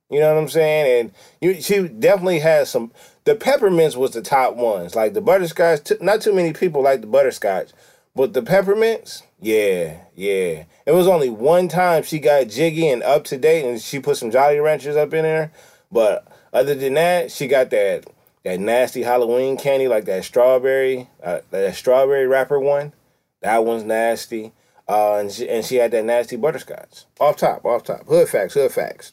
You 0.09 0.19
know 0.19 0.33
what 0.33 0.41
I'm 0.41 0.49
saying? 0.49 0.99
And 0.99 1.11
you, 1.41 1.61
she 1.61 1.87
definitely 1.87 2.39
has 2.39 2.69
some. 2.69 2.91
The 3.25 3.35
peppermints 3.35 3.97
was 3.97 4.11
the 4.11 4.21
top 4.21 4.55
ones. 4.55 4.95
Like 4.95 5.13
the 5.13 5.21
butterscotch, 5.21 5.83
t- 5.83 5.95
not 5.99 6.21
too 6.21 6.33
many 6.33 6.53
people 6.53 6.81
like 6.81 7.01
the 7.01 7.07
butterscotch, 7.07 7.71
but 8.15 8.33
the 8.33 8.41
peppermints, 8.41 9.23
yeah, 9.41 9.97
yeah. 10.15 10.63
It 10.85 10.91
was 10.93 11.07
only 11.07 11.29
one 11.29 11.67
time 11.67 12.03
she 12.03 12.19
got 12.19 12.47
jiggy 12.47 12.87
and 12.87 13.03
up 13.03 13.25
to 13.25 13.37
date, 13.37 13.65
and 13.65 13.81
she 13.81 13.99
put 13.99 14.17
some 14.17 14.31
Jolly 14.31 14.59
Ranchers 14.59 14.95
up 14.95 15.13
in 15.13 15.23
there. 15.23 15.51
But 15.91 16.25
other 16.53 16.73
than 16.73 16.93
that, 16.93 17.31
she 17.31 17.47
got 17.47 17.69
that 17.71 18.05
that 18.43 18.59
nasty 18.61 19.03
Halloween 19.03 19.57
candy, 19.57 19.89
like 19.89 20.05
that 20.05 20.23
strawberry, 20.23 21.09
uh, 21.21 21.39
that 21.49 21.75
strawberry 21.75 22.27
wrapper 22.27 22.59
one. 22.59 22.93
That 23.41 23.65
one's 23.65 23.83
nasty. 23.83 24.53
Uh, 24.87 25.15
and 25.15 25.31
she 25.31 25.49
and 25.49 25.65
she 25.65 25.75
had 25.75 25.91
that 25.91 26.05
nasty 26.05 26.37
butterscotch. 26.37 27.05
Off 27.19 27.37
top, 27.37 27.65
off 27.65 27.83
top. 27.83 28.07
Hood 28.07 28.29
facts, 28.29 28.53
hood 28.53 28.71
facts. 28.71 29.11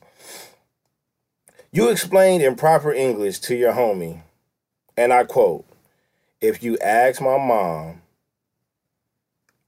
You 1.73 1.89
explained 1.89 2.45
in 2.45 2.55
proper 2.55 2.93
English 2.93 3.41
to 3.41 3.57
your 3.57 3.73
homie, 3.73 4.23
and 4.97 5.13
I 5.13 5.25
quote: 5.25 5.65
"If 6.41 6.63
you 6.63 6.79
ask 6.79 7.21
my 7.21 7.39
mom, 7.39 8.03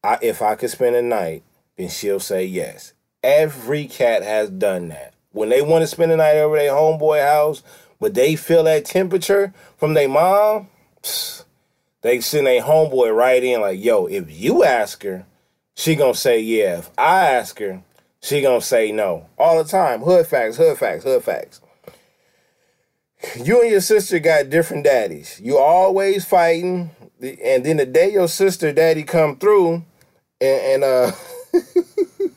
I, 0.04 0.18
if 0.22 0.42
I 0.42 0.54
could 0.54 0.70
spend 0.70 0.94
a 0.94 1.02
night, 1.02 1.42
then 1.76 1.88
she'll 1.88 2.20
say 2.20 2.44
yes." 2.44 2.92
Every 3.24 3.86
cat 3.86 4.22
has 4.22 4.50
done 4.50 4.88
that 4.88 5.14
when 5.32 5.48
they 5.48 5.60
want 5.60 5.82
to 5.82 5.88
spend 5.88 6.12
the 6.12 6.16
night 6.16 6.36
over 6.36 6.56
their 6.56 6.70
homeboy 6.70 7.20
house, 7.20 7.64
but 7.98 8.14
they 8.14 8.36
feel 8.36 8.62
that 8.64 8.84
temperature 8.84 9.52
from 9.76 9.94
their 9.94 10.08
mom, 10.08 10.68
psst, 11.02 11.44
they 12.06 12.20
send 12.20 12.46
a 12.46 12.60
homeboy 12.60 13.14
right 13.14 13.42
in 13.42 13.60
like, 13.60 13.82
yo, 13.82 14.06
if 14.06 14.30
you 14.30 14.64
ask 14.64 15.02
her, 15.02 15.26
she 15.74 15.94
gonna 15.94 16.14
say 16.14 16.40
yeah. 16.40 16.78
If 16.78 16.90
I 16.96 17.26
ask 17.32 17.58
her, 17.58 17.82
she 18.20 18.40
gonna 18.40 18.60
say 18.60 18.92
no. 18.92 19.26
All 19.38 19.62
the 19.62 19.68
time. 19.68 20.00
Hood 20.00 20.26
facts, 20.26 20.56
hood 20.56 20.78
facts, 20.78 21.04
hood 21.04 21.22
facts. 21.22 21.60
You 23.42 23.62
and 23.62 23.70
your 23.70 23.80
sister 23.80 24.18
got 24.18 24.50
different 24.50 24.84
daddies. 24.84 25.40
You 25.42 25.58
always 25.58 26.24
fighting, 26.24 26.90
and 27.20 27.64
then 27.64 27.78
the 27.78 27.86
day 27.86 28.12
your 28.12 28.28
sister 28.28 28.72
daddy 28.72 29.02
come 29.02 29.36
through, 29.36 29.84
and, 30.40 30.82
and 30.82 30.84
uh 30.84 31.12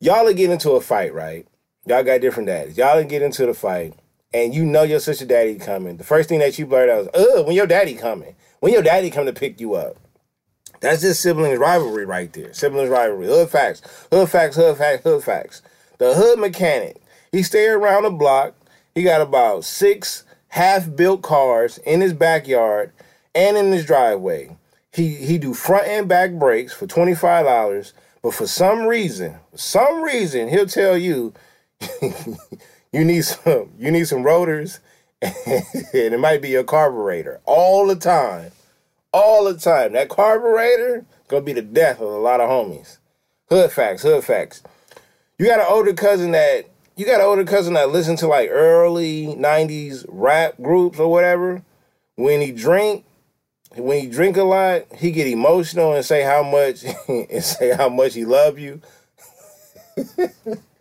y'all 0.00 0.28
are 0.28 0.32
getting 0.32 0.52
into 0.52 0.72
a 0.72 0.80
fight, 0.80 1.12
right? 1.12 1.46
Y'all 1.86 2.04
got 2.04 2.20
different 2.20 2.46
daddies. 2.46 2.76
Y'all 2.76 3.02
get 3.04 3.22
into 3.22 3.46
the 3.46 3.54
fight, 3.54 3.94
and 4.34 4.54
you 4.54 4.64
know 4.64 4.82
your 4.82 5.00
sister 5.00 5.24
daddy 5.24 5.56
coming. 5.56 5.96
The 5.96 6.04
first 6.04 6.28
thing 6.28 6.38
that 6.40 6.58
you 6.58 6.66
blurt 6.66 6.88
out 6.88 7.02
is, 7.02 7.08
"Ugh, 7.14 7.46
when 7.46 7.56
your 7.56 7.66
daddy 7.66 7.94
coming? 7.94 8.34
When 8.60 8.72
your 8.72 8.82
daddy 8.82 9.10
come 9.10 9.26
to 9.26 9.32
pick 9.32 9.60
you 9.60 9.74
up?" 9.74 9.96
That's 10.80 11.02
just 11.02 11.20
siblings 11.20 11.58
rivalry 11.58 12.04
right 12.04 12.32
there. 12.32 12.52
Siblings 12.52 12.90
rivalry. 12.90 13.26
Hood 13.26 13.50
facts. 13.50 13.82
Hood 14.10 14.28
facts. 14.28 14.56
Hood 14.56 14.76
facts. 14.76 15.04
Hood 15.04 15.22
facts. 15.22 15.62
The 15.98 16.14
hood 16.14 16.40
mechanic. 16.40 16.96
He 17.30 17.42
stay 17.44 17.68
around 17.68 18.02
the 18.02 18.10
block. 18.10 18.54
He 18.94 19.04
got 19.04 19.20
about 19.20 19.64
six 19.64 20.24
half-built 20.48 21.22
cars 21.22 21.78
in 21.78 22.00
his 22.00 22.12
backyard 22.12 22.92
and 23.34 23.56
in 23.56 23.72
his 23.72 23.86
driveway. 23.86 24.56
He 24.92 25.14
he 25.14 25.38
do 25.38 25.54
front 25.54 25.86
and 25.86 26.08
back 26.08 26.32
brakes 26.32 26.72
for 26.72 26.86
twenty 26.86 27.14
five 27.14 27.46
dollars, 27.46 27.94
but 28.22 28.34
for 28.34 28.46
some 28.46 28.84
reason, 28.84 29.36
some 29.54 30.02
reason, 30.02 30.48
he'll 30.48 30.66
tell 30.66 30.98
you 30.98 31.32
you 32.92 33.04
need 33.04 33.24
some 33.24 33.70
you 33.78 33.90
need 33.90 34.06
some 34.06 34.22
rotors 34.22 34.80
and 35.22 35.64
it 35.94 36.20
might 36.20 36.42
be 36.42 36.50
your 36.50 36.64
carburetor 36.64 37.40
all 37.44 37.86
the 37.86 37.96
time. 37.96 38.50
All 39.12 39.44
the 39.44 39.56
time. 39.56 39.92
That 39.92 40.08
carburetor 40.08 41.04
gonna 41.28 41.44
be 41.44 41.52
the 41.52 41.62
death 41.62 42.00
of 42.00 42.08
a 42.08 42.18
lot 42.18 42.40
of 42.40 42.50
homies. 42.50 42.98
Hood 43.48 43.70
facts, 43.70 44.02
hood 44.02 44.24
facts. 44.24 44.62
You 45.38 45.46
got 45.46 45.60
an 45.60 45.66
older 45.68 45.92
cousin 45.92 46.32
that 46.32 46.68
you 46.96 47.06
got 47.06 47.20
an 47.20 47.26
older 47.26 47.44
cousin 47.44 47.74
that 47.74 47.90
listen 47.90 48.16
to 48.16 48.26
like 48.26 48.50
early 48.50 49.26
90s 49.26 50.04
rap 50.08 50.56
groups 50.60 50.98
or 50.98 51.10
whatever. 51.10 51.62
When 52.16 52.40
he 52.40 52.52
drink, 52.52 53.04
when 53.76 54.00
he 54.00 54.08
drink 54.08 54.36
a 54.36 54.42
lot, 54.42 54.86
he 54.96 55.12
get 55.12 55.26
emotional 55.26 55.94
and 55.94 56.04
say 56.04 56.22
how 56.22 56.42
much 56.42 56.84
and 57.08 57.44
say 57.44 57.74
how 57.74 57.88
much 57.88 58.14
he 58.14 58.24
love 58.24 58.58
you. 58.58 58.80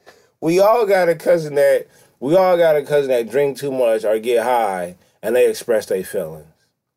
we 0.41 0.59
all 0.59 0.85
got 0.85 1.07
a 1.07 1.15
cousin 1.15 1.55
that 1.55 1.87
we 2.19 2.35
all 2.35 2.57
got 2.57 2.75
a 2.75 2.83
cousin 2.83 3.11
that 3.11 3.29
drink 3.29 3.57
too 3.57 3.71
much 3.71 4.03
or 4.03 4.19
get 4.19 4.43
high 4.43 4.95
and 5.23 5.35
they 5.35 5.49
express 5.49 5.85
their 5.85 6.03
feelings 6.03 6.47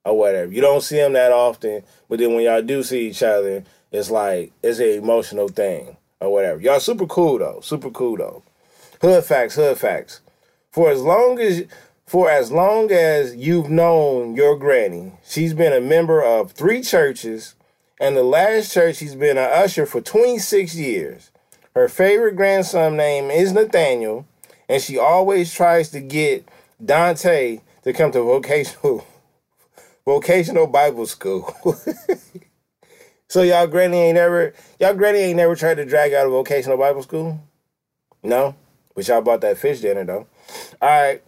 or 0.05 0.19
whatever. 0.19 0.53
You 0.53 0.61
don't 0.61 0.83
see 0.83 0.97
them 0.97 1.13
that 1.13 1.33
often, 1.33 1.83
but 2.09 2.19
then 2.19 2.35
when 2.35 2.45
y'all 2.45 2.63
do 2.63 2.83
see 2.83 3.09
each 3.09 3.23
other, 3.23 3.65
it's 3.93 4.11
like 4.11 4.53
it's 4.63 4.79
an 4.79 4.89
emotional 4.89 5.49
thing 5.49 5.97
or 6.21 6.33
whatever. 6.33 6.61
Y'all 6.61 6.81
super 6.81 7.07
cool 7.07 7.39
though, 7.39 7.61
super 7.63 7.91
cool 7.91 8.17
though. 8.17 8.43
Hood 9.01 9.25
facts, 9.25 9.55
hood 9.55 9.79
facts. 9.79 10.21
For 10.71 10.91
as 10.91 11.03
long 11.03 11.39
as 11.39 11.65
for 12.07 12.31
as 12.31 12.51
long 12.51 12.91
as 12.91 13.37
you've 13.37 13.71
known 13.71 14.35
your 14.35 14.59
granny, 14.59 15.13
she's 15.27 15.55
been 15.55 15.73
a 15.73 15.81
member 15.81 16.23
of 16.23 16.53
three 16.53 16.83
churches, 16.83 17.55
and 18.01 18.17
the 18.17 18.23
last 18.23 18.73
church 18.73 18.97
she's 18.97 19.15
been 19.15 19.39
an 19.39 19.51
usher 19.51 19.87
for 19.87 20.01
26 20.01 20.75
years. 20.75 21.31
Her 21.75 21.89
favorite 21.89 22.37
grandson 22.37 22.97
name 22.97 23.33
is 23.33 23.53
Nathaniel, 23.53 24.27
and 24.69 24.81
she 24.81 24.97
always 24.97 25.53
tries 25.53 25.91
to 25.91 26.01
get 26.01 26.49
Dante 26.83 27.63
to 27.83 27.93
come 27.93 28.13
to 28.13 28.23
vocational 28.23 29.05
vocational 30.05 30.69
Bible 30.69 31.07
school. 31.07 31.53
so 33.29 33.43
y'all 33.43 33.67
granny 33.67 33.97
ain't 33.97 34.19
ever 34.19 34.55
y'all 34.79 34.95
granny 34.95 35.19
ain't 35.19 35.37
never 35.37 35.57
tried 35.57 35.75
to 35.75 35.85
drag 35.85 36.13
out 36.13 36.29
a 36.29 36.31
vocational 36.31 36.79
Bible 36.79 37.03
school? 37.03 37.41
No? 38.23 38.55
But 38.95 39.09
y'all 39.09 39.23
bought 39.23 39.41
that 39.41 39.59
fish 39.59 39.81
dinner 39.81 40.05
though. 40.05 40.29
All 40.81 40.89
right. 40.89 41.23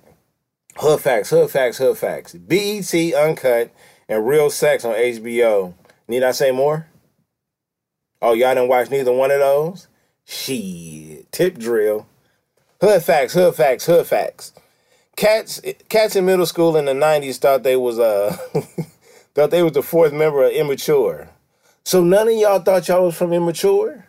Hood 0.77 1.01
facts, 1.01 1.31
hood 1.31 1.51
facts, 1.51 1.79
hood 1.79 1.99
facts. 1.99 2.35
BET 2.35 2.95
Uncut 2.95 3.73
and 4.09 4.27
Real 4.27 4.51
Sex 4.51 4.85
on 4.85 4.95
HBO. 4.95 5.75
Need 6.07 6.23
I 6.23 6.31
say 6.31 6.53
more? 6.53 6.87
Oh, 8.23 8.35
y'all 8.35 8.55
didn't 8.55 8.69
watch 8.69 8.91
neither 8.91 9.13
one 9.13 9.33
of 9.33 9.41
those? 9.41 9.89
Shit. 10.27 11.31
Tip 11.31 11.57
drill. 11.57 12.07
Hood 12.81 13.03
facts, 13.03 13.33
hood 13.33 13.55
facts, 13.55 13.87
hood 13.87 14.07
facts. 14.07 14.53
Cats 15.17 15.63
cats 15.89 16.15
in 16.17 16.27
middle 16.27 16.45
school 16.45 16.77
in 16.77 16.85
the 16.85 16.93
90s 16.93 17.39
thought 17.39 17.63
they 17.63 17.77
was 17.77 17.99
uh 17.99 18.37
thought 19.35 19.51
they 19.51 19.63
was 19.63 19.73
the 19.73 19.83
fourth 19.83 20.13
member 20.13 20.45
of 20.45 20.53
immature. 20.53 21.31
So 21.85 22.03
none 22.03 22.29
of 22.29 22.35
y'all 22.35 22.59
thought 22.59 22.89
y'all 22.89 23.07
was 23.07 23.17
from 23.17 23.33
immature? 23.33 24.07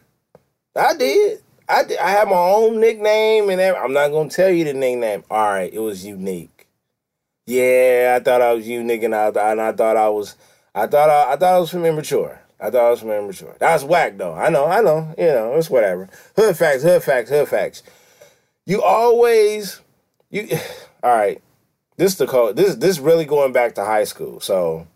I 0.76 0.96
did. 0.96 1.42
I 1.70 1.84
did. 1.84 2.00
I 2.00 2.10
have 2.10 2.28
my 2.28 2.36
own 2.36 2.80
nickname 2.80 3.50
and 3.50 3.62
I'm 3.62 3.94
not 3.94 4.10
gonna 4.10 4.30
tell 4.30 4.50
you 4.50 4.66
the 4.66 4.74
nickname. 4.74 5.24
All 5.30 5.48
right, 5.48 5.72
it 5.72 5.80
was 5.80 6.06
unique. 6.06 6.68
Yeah, 7.46 8.18
I 8.20 8.24
thought 8.24 8.42
I 8.42 8.54
was 8.54 8.68
unique 8.68 9.04
and 9.04 9.16
I, 9.16 9.28
and 9.28 9.62
I 9.62 9.72
thought 9.72 9.96
I 9.96 10.10
was 10.10 10.36
I 10.76 10.88
thought 10.88 11.10
I, 11.10 11.34
I 11.34 11.36
thought 11.38 11.54
I 11.54 11.60
was 11.60 11.70
from 11.70 11.86
immature. 11.86 12.42
I 12.60 12.70
thought 12.70 12.86
I 12.86 12.90
was 12.90 13.02
from 13.02 13.12
immature. 13.12 13.56
That's 13.60 13.84
whack 13.84 14.18
though. 14.18 14.34
I 14.34 14.50
know, 14.50 14.66
I 14.66 14.82
know, 14.82 15.14
you 15.18 15.28
know, 15.28 15.56
it's 15.56 15.70
whatever. 15.70 16.10
Hood 16.36 16.58
facts, 16.58 16.84
hood 16.84 17.04
facts, 17.04 17.30
hood 17.30 17.48
facts. 17.48 17.84
You 18.66 18.82
always 18.82 19.82
you 20.30 20.48
all 21.04 21.16
right. 21.16 21.42
This 21.98 22.16
the 22.16 22.28
code. 22.28 22.56
This 22.56 22.76
this 22.76 23.00
really 23.00 23.26
going 23.26 23.54
back 23.54 23.76
to 23.76 23.86
high 23.86 24.04
school. 24.04 24.40
So 24.40 24.88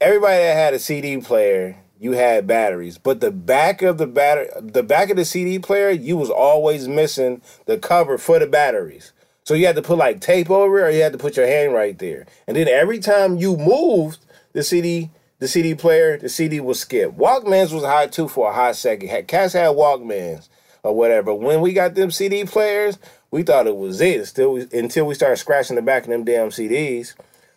everybody 0.00 0.38
that 0.38 0.54
had 0.54 0.74
a 0.74 0.78
CD 0.78 1.16
player, 1.18 1.76
you 1.98 2.12
had 2.12 2.46
batteries, 2.46 2.98
but 2.98 3.20
the 3.20 3.30
back 3.30 3.82
of 3.82 3.98
the 3.98 4.06
batter, 4.06 4.48
the 4.60 4.82
back 4.82 5.10
of 5.10 5.16
the 5.16 5.24
CD 5.24 5.58
player, 5.58 5.90
you 5.90 6.16
was 6.16 6.30
always 6.30 6.86
missing 6.86 7.40
the 7.66 7.78
cover 7.78 8.18
for 8.18 8.38
the 8.38 8.46
batteries. 8.46 9.12
So 9.44 9.54
you 9.54 9.66
had 9.66 9.76
to 9.76 9.82
put 9.82 9.98
like 9.98 10.20
tape 10.20 10.50
over 10.50 10.80
it, 10.80 10.82
or 10.82 10.90
you 10.90 11.02
had 11.02 11.12
to 11.12 11.18
put 11.18 11.36
your 11.36 11.46
hand 11.46 11.72
right 11.72 11.98
there. 11.98 12.26
And 12.46 12.56
then 12.56 12.68
every 12.68 12.98
time 12.98 13.36
you 13.36 13.56
moved 13.56 14.18
the 14.52 14.62
CD, 14.62 15.10
the 15.38 15.48
CD 15.48 15.74
player, 15.74 16.16
the 16.16 16.28
CD 16.28 16.60
was 16.60 16.80
skip. 16.80 17.12
Walkmans 17.12 17.72
was 17.72 17.84
hot 17.84 18.12
too 18.12 18.28
for 18.28 18.50
a 18.50 18.54
hot 18.54 18.76
second. 18.76 19.08
Had 19.08 19.28
cats 19.28 19.52
had 19.52 19.76
Walkmans 19.76 20.48
or 20.82 20.94
whatever. 20.94 21.34
When 21.34 21.60
we 21.60 21.72
got 21.72 21.94
them 21.94 22.10
CD 22.10 22.44
players, 22.44 22.98
we 23.30 23.42
thought 23.42 23.66
it 23.66 23.76
was 23.76 24.00
it. 24.00 24.26
Still, 24.26 24.56
until 24.72 25.06
we 25.06 25.14
started 25.14 25.38
scratching 25.38 25.76
the 25.76 25.82
back 25.82 26.04
of 26.04 26.10
them 26.10 26.24
damn 26.24 26.50
CDs. 26.50 27.14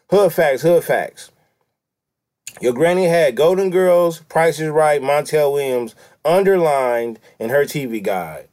Hood 0.09 0.33
facts, 0.33 0.61
hood 0.61 0.83
facts. 0.83 1.31
Your 2.59 2.73
granny 2.73 3.05
had 3.05 3.35
Golden 3.35 3.69
Girls, 3.69 4.21
Price 4.21 4.59
is 4.59 4.69
Right, 4.69 5.01
Montel 5.01 5.53
Williams 5.53 5.93
underlined 6.25 7.19
in 7.39 7.49
her 7.49 7.65
TV 7.65 8.01
guide. 8.01 8.47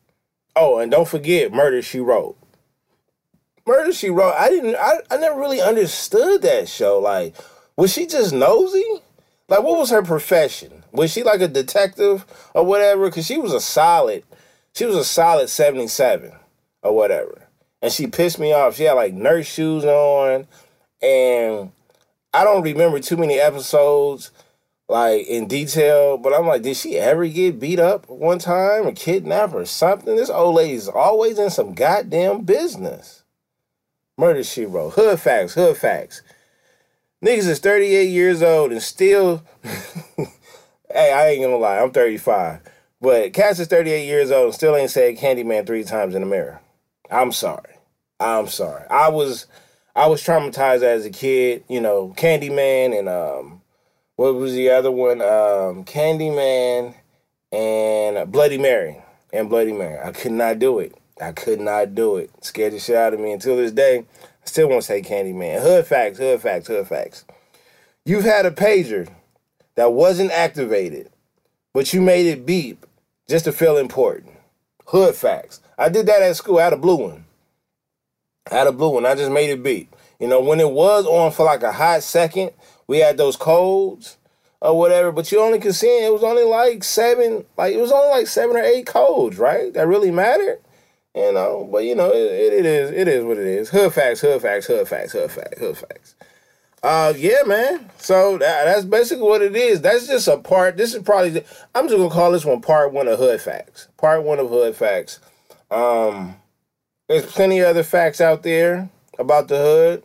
Oh, 0.55 0.79
and 0.79 0.91
don't 0.91 1.09
forget 1.09 1.53
Murder 1.53 1.81
She 1.81 2.01
Wrote. 2.01 2.37
Murder 3.67 3.93
She 3.93 4.11
Wrote. 4.11 4.35
I 4.35 4.51
didn't. 4.51 4.77
I, 4.77 4.99
I 5.11 5.17
never 5.17 5.41
really 5.41 5.61
understood 5.61 6.43
that 6.43 6.69
show. 6.69 6.99
Like, 6.99 7.35
was 7.77 7.93
she 7.93 8.07
just 8.07 8.33
nosy? 8.33 8.85
Like, 9.49 9.63
what 9.63 9.79
was 9.79 9.91
her 9.91 10.03
profession? 10.03 10.85
Was 10.93 11.13
she 11.13 11.23
like 11.23 11.41
a 11.41 11.49
detective 11.49 12.25
or 12.55 12.65
whatever? 12.65 13.07
Because 13.07 13.27
she 13.27 13.39
was 13.39 13.53
a 13.53 13.61
solid. 13.61 14.25
She 14.75 14.87
was 14.87 14.97
a 14.97 15.05
solid 15.05 15.49
seventy-seven 15.49 16.33
or 16.83 16.95
whatever. 16.95 17.49
And 17.83 17.93
she 17.93 18.07
pissed 18.07 18.39
me 18.39 18.53
off. 18.53 18.77
She 18.77 18.85
had 18.85 18.95
like 18.95 19.13
nurse 19.13 19.47
shoes 19.47 19.85
on. 19.85 20.47
And 21.03 21.73
I 22.33 22.45
don't 22.45 22.63
remember 22.63 23.01
too 23.01 23.17
many 23.17 23.39
episodes 23.39 24.31
like 24.89 25.27
in 25.27 25.49
detail, 25.49 26.19
but 26.19 26.35
I'm 26.35 26.47
like, 26.47 26.63
did 26.63 26.77
she 26.77 26.99
ever 26.99 27.27
get 27.27 27.59
beat 27.59 27.79
up 27.79 28.09
one 28.09 28.39
time 28.39 28.87
or 28.87 28.93
kidnapped 28.93 29.55
or 29.55 29.65
something? 29.65 30.17
This 30.17 30.31
old 30.31 30.57
lady's 30.57 30.89
always 30.89 31.39
in 31.39 31.51
some 31.51 31.75
goddamn 31.75 32.43
business. 32.43 33.23
Murder 34.17 34.45
she 34.45 34.65
wrote. 34.65 34.95
Hood 34.95 35.21
facts, 35.21 35.55
hood 35.55 35.77
facts. 35.77 36.23
Niggas 37.25 37.49
is 37.49 37.59
38 37.59 38.05
years 38.05 38.43
old 38.43 38.71
and 38.71 38.83
still 38.83 39.43
Hey, 40.95 41.11
I 41.11 41.29
ain't 41.31 41.43
gonna 41.43 41.57
lie, 41.57 41.79
I'm 41.79 41.91
35. 41.91 42.61
But 43.01 43.33
Cass 43.33 43.59
is 43.59 43.67
38 43.67 44.05
years 44.05 44.31
old 44.31 44.45
and 44.45 44.55
still 44.55 44.77
ain't 44.77 44.91
said 44.91 45.17
Candyman 45.17 45.67
three 45.67 45.85
times 45.85 46.15
in 46.15 46.21
the 46.21 46.27
mirror. 46.27 46.61
I'm 47.11 47.33
sorry. 47.33 47.77
I'm 48.21 48.47
sorry. 48.49 48.87
I 48.91 49.09
was 49.09 49.47
I 49.97 50.07
was 50.07 50.23
traumatized 50.23 50.83
as 50.83 51.07
a 51.07 51.11
kid, 51.11 51.65
you 51.67 51.81
know, 51.81 52.15
Candyman 52.15 52.99
and 52.99 53.09
um 53.09 53.63
what 54.17 54.35
was 54.35 54.53
the 54.53 54.69
other 54.69 54.91
one? 54.93 55.23
Um 55.23 55.87
Candyman 55.87 56.95
and 57.51 58.31
Bloody 58.31 58.59
Mary. 58.59 59.03
And 59.33 59.49
Bloody 59.49 59.73
Mary. 59.73 59.99
I 59.99 60.13
could 60.13 60.33
not 60.33 60.59
do 60.59 60.79
it. 60.79 60.95
I 61.21 61.33
could 61.33 61.59
not 61.59 61.95
do 61.95 62.19
it. 62.19 62.31
Scared 62.45 62.75
the 62.75 62.79
shit 62.79 62.97
out 62.97 63.15
of 63.15 63.21
me 63.21 63.33
until 63.33 63.57
this 63.57 63.73
day. 63.73 64.05
I 64.45 64.47
still 64.47 64.69
won't 64.69 64.85
say 64.85 65.01
Candyman. 65.01 65.63
Hood 65.63 65.87
facts, 65.87 66.19
hood 66.19 66.41
facts, 66.41 66.67
hood 66.67 66.87
facts. 66.87 67.25
You've 68.05 68.25
had 68.25 68.45
a 68.45 68.51
pager 68.51 69.09
that 69.75 69.93
wasn't 69.93 70.33
activated, 70.33 71.11
but 71.73 71.95
you 71.95 72.03
made 72.03 72.27
it 72.27 72.45
beep 72.45 72.85
just 73.29 73.47
to 73.47 73.53
feel 73.53 73.79
important. 73.79 74.35
Hood 74.87 75.15
facts. 75.15 75.61
I 75.79 75.89
did 75.89 76.07
that 76.07 76.23
at 76.23 76.37
school. 76.37 76.59
I 76.59 76.65
had 76.65 76.73
a 76.75 76.79
blue 76.79 76.97
one. 76.97 77.25
I 78.51 78.57
had 78.57 78.67
a 78.67 78.73
blue 78.73 78.91
one. 78.91 79.07
I 79.07 79.15
just 79.15 79.33
made 79.33 79.49
it 79.49 79.63
beep. 79.63 79.95
You 80.21 80.29
know, 80.29 80.41
when 80.41 80.61
it 80.61 80.71
was 80.71 81.07
on 81.07 81.33
for 81.33 81.45
like 81.45 81.63
a 81.63 81.73
hot 81.73 82.03
second, 82.03 82.51
we 82.87 82.99
had 82.99 83.17
those 83.17 83.37
codes 83.37 84.19
or 84.61 84.79
whatever, 84.79 85.11
but 85.11 85.33
you 85.33 85.41
only 85.41 85.59
could 85.59 85.75
see 85.75 86.03
it. 86.03 86.07
It 86.07 86.13
was 86.13 86.23
only 86.23 86.45
like 86.45 86.85
seven, 86.85 87.47
like 87.57 87.75
it 87.75 87.81
was 87.81 87.91
only 87.91 88.11
like 88.11 88.27
seven 88.27 88.57
or 88.57 88.63
eight 88.63 88.87
codes, 88.87 89.39
right? 89.39 89.73
That 89.73 89.89
really 89.89 90.11
mattered. 90.11 90.61
You 91.15 91.33
know, 91.33 91.69
but 91.71 91.85
you 91.85 91.95
know, 91.95 92.11
it, 92.11 92.53
it, 92.53 92.67
is 92.67 92.91
it 92.91 93.07
is 93.07 93.25
what 93.25 93.39
it 93.39 93.47
is. 93.47 93.71
Hood 93.71 93.93
facts, 93.93 94.21
hood 94.21 94.43
facts, 94.43 94.67
hood 94.67 94.89
facts, 94.89 95.13
hood 95.13 95.31
facts, 95.31 95.61
hood 95.61 95.79
facts. 95.79 96.15
Uh, 96.83 97.15
yeah, 97.17 97.43
man. 97.47 97.89
So 97.99 98.37
that, 98.39 98.65
that's 98.65 98.85
basically 98.85 99.23
what 99.23 99.41
it 99.41 99.55
is. 99.55 99.81
That's 99.81 100.09
just 100.09 100.27
a 100.27 100.39
part. 100.39 100.77
This 100.77 100.93
is 100.93 101.03
probably. 101.03 101.45
I'm 101.75 101.87
just 101.87 101.97
gonna 101.97 102.11
call 102.11 102.33
this 102.33 102.45
one 102.45 102.61
part 102.61 102.93
one 102.93 103.07
of 103.07 103.19
hood 103.19 103.41
facts. 103.41 103.89
Part 103.97 104.25
one 104.25 104.41
of 104.41 104.49
hood 104.49 104.75
facts. 104.75 105.21
Um, 105.71 106.37
there's 107.09 107.27
plenty 107.27 107.61
of 107.61 107.69
other 107.69 107.85
facts 107.85 108.21
out 108.21 108.43
there 108.43 108.91
about 109.19 109.49
the 109.49 109.57
hood, 109.57 110.03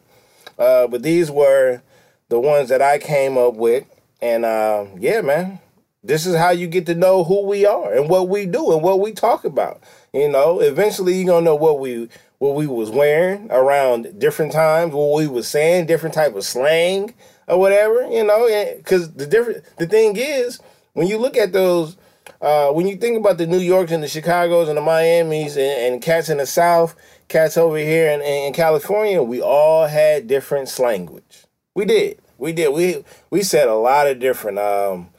uh, 0.59 0.87
but 0.87 1.01
these 1.01 1.31
were 1.31 1.81
the 2.29 2.39
ones 2.39 2.69
that 2.69 2.81
I 2.81 2.99
came 2.99 3.37
up 3.37 3.55
with. 3.55 3.83
And 4.21 4.45
uh, 4.45 4.85
yeah, 4.97 5.21
man, 5.21 5.59
this 6.03 6.25
is 6.25 6.35
how 6.35 6.51
you 6.51 6.67
get 6.67 6.85
to 6.85 6.95
know 6.95 7.23
who 7.23 7.45
we 7.47 7.65
are 7.65 7.93
and 7.93 8.09
what 8.09 8.29
we 8.29 8.45
do 8.45 8.73
and 8.73 8.83
what 8.83 8.99
we 8.99 9.11
talk 9.11 9.43
about. 9.43 9.81
You 10.13 10.29
know, 10.29 10.59
eventually 10.59 11.15
you're 11.15 11.27
gonna 11.27 11.45
know 11.45 11.55
what 11.55 11.79
we 11.79 12.09
what 12.39 12.55
we 12.55 12.67
was 12.67 12.89
wearing 12.89 13.51
around 13.51 14.19
different 14.19 14.51
times, 14.51 14.93
what 14.93 15.17
we 15.17 15.27
was 15.27 15.47
saying, 15.47 15.85
different 15.85 16.15
type 16.15 16.35
of 16.35 16.43
slang 16.43 17.13
or 17.47 17.59
whatever. 17.59 18.09
You 18.09 18.23
know, 18.23 18.47
because 18.77 19.13
the 19.13 19.27
different 19.27 19.63
the 19.77 19.87
thing 19.87 20.15
is 20.17 20.59
when 20.93 21.07
you 21.07 21.17
look 21.17 21.37
at 21.37 21.53
those. 21.53 21.97
Uh, 22.41 22.71
when 22.71 22.87
you 22.87 22.95
think 22.95 23.17
about 23.17 23.37
the 23.37 23.47
New 23.47 23.57
Yorks 23.57 23.91
and 23.91 24.03
the 24.03 24.07
Chicagos 24.07 24.69
and 24.69 24.77
the 24.77 24.81
Miamis 24.81 25.57
and, 25.57 25.93
and 25.93 26.01
cats 26.01 26.29
in 26.29 26.37
the 26.37 26.45
South, 26.45 26.95
cats 27.27 27.57
over 27.57 27.77
here 27.77 28.11
in, 28.11 28.21
in 28.21 28.53
California, 28.53 29.21
we 29.21 29.41
all 29.41 29.87
had 29.87 30.27
different 30.27 30.77
language. 30.79 31.45
We 31.73 31.85
did. 31.85 32.19
We 32.37 32.53
did. 32.53 32.73
We 32.73 33.03
we 33.29 33.43
said 33.43 33.67
a 33.67 33.75
lot 33.75 34.07
of 34.07 34.19
different. 34.19 34.59
Um, 34.59 35.09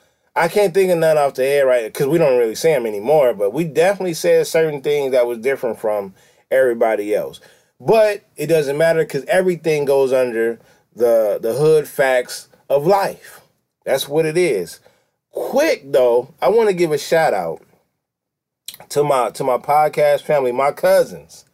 I 0.41 0.49
can't 0.49 0.73
think 0.73 0.91
of 0.91 0.97
none 0.99 1.19
off 1.19 1.35
the 1.35 1.43
head 1.43 1.67
right 1.67 1.85
because 1.85 2.07
we 2.07 2.17
don't 2.17 2.39
really 2.39 2.55
say 2.55 2.73
them 2.73 2.87
anymore. 2.87 3.35
But 3.35 3.53
we 3.53 3.65
definitely 3.65 4.15
said 4.15 4.47
certain 4.47 4.81
things 4.81 5.13
that 5.13 5.27
was 5.27 5.37
different 5.37 5.79
from 5.79 6.15
everybody 6.51 7.15
else. 7.15 7.43
But 7.79 8.25
it 8.37 8.47
doesn't 8.47 8.79
matter 8.79 9.05
because 9.05 9.27
everything 9.27 9.85
goes 9.85 10.15
under 10.15 10.59
the 10.97 11.39
the 11.43 11.53
hood 11.53 11.87
facts 11.87 12.49
of 12.71 12.87
life. 12.87 13.43
That's 13.85 14.09
what 14.09 14.25
it 14.25 14.39
is. 14.39 14.81
Quick 15.31 15.93
though, 15.93 16.33
I 16.41 16.49
want 16.49 16.71
to 16.71 16.75
give 16.75 16.93
a 16.93 16.99
shout 16.99 17.35
out 17.35 17.61
to 18.89 19.05
my 19.05 19.29
to 19.33 19.45
my 19.45 19.59
podcast 19.59 20.23
family, 20.23 20.53
my 20.53 20.73
cousins, 20.73 21.45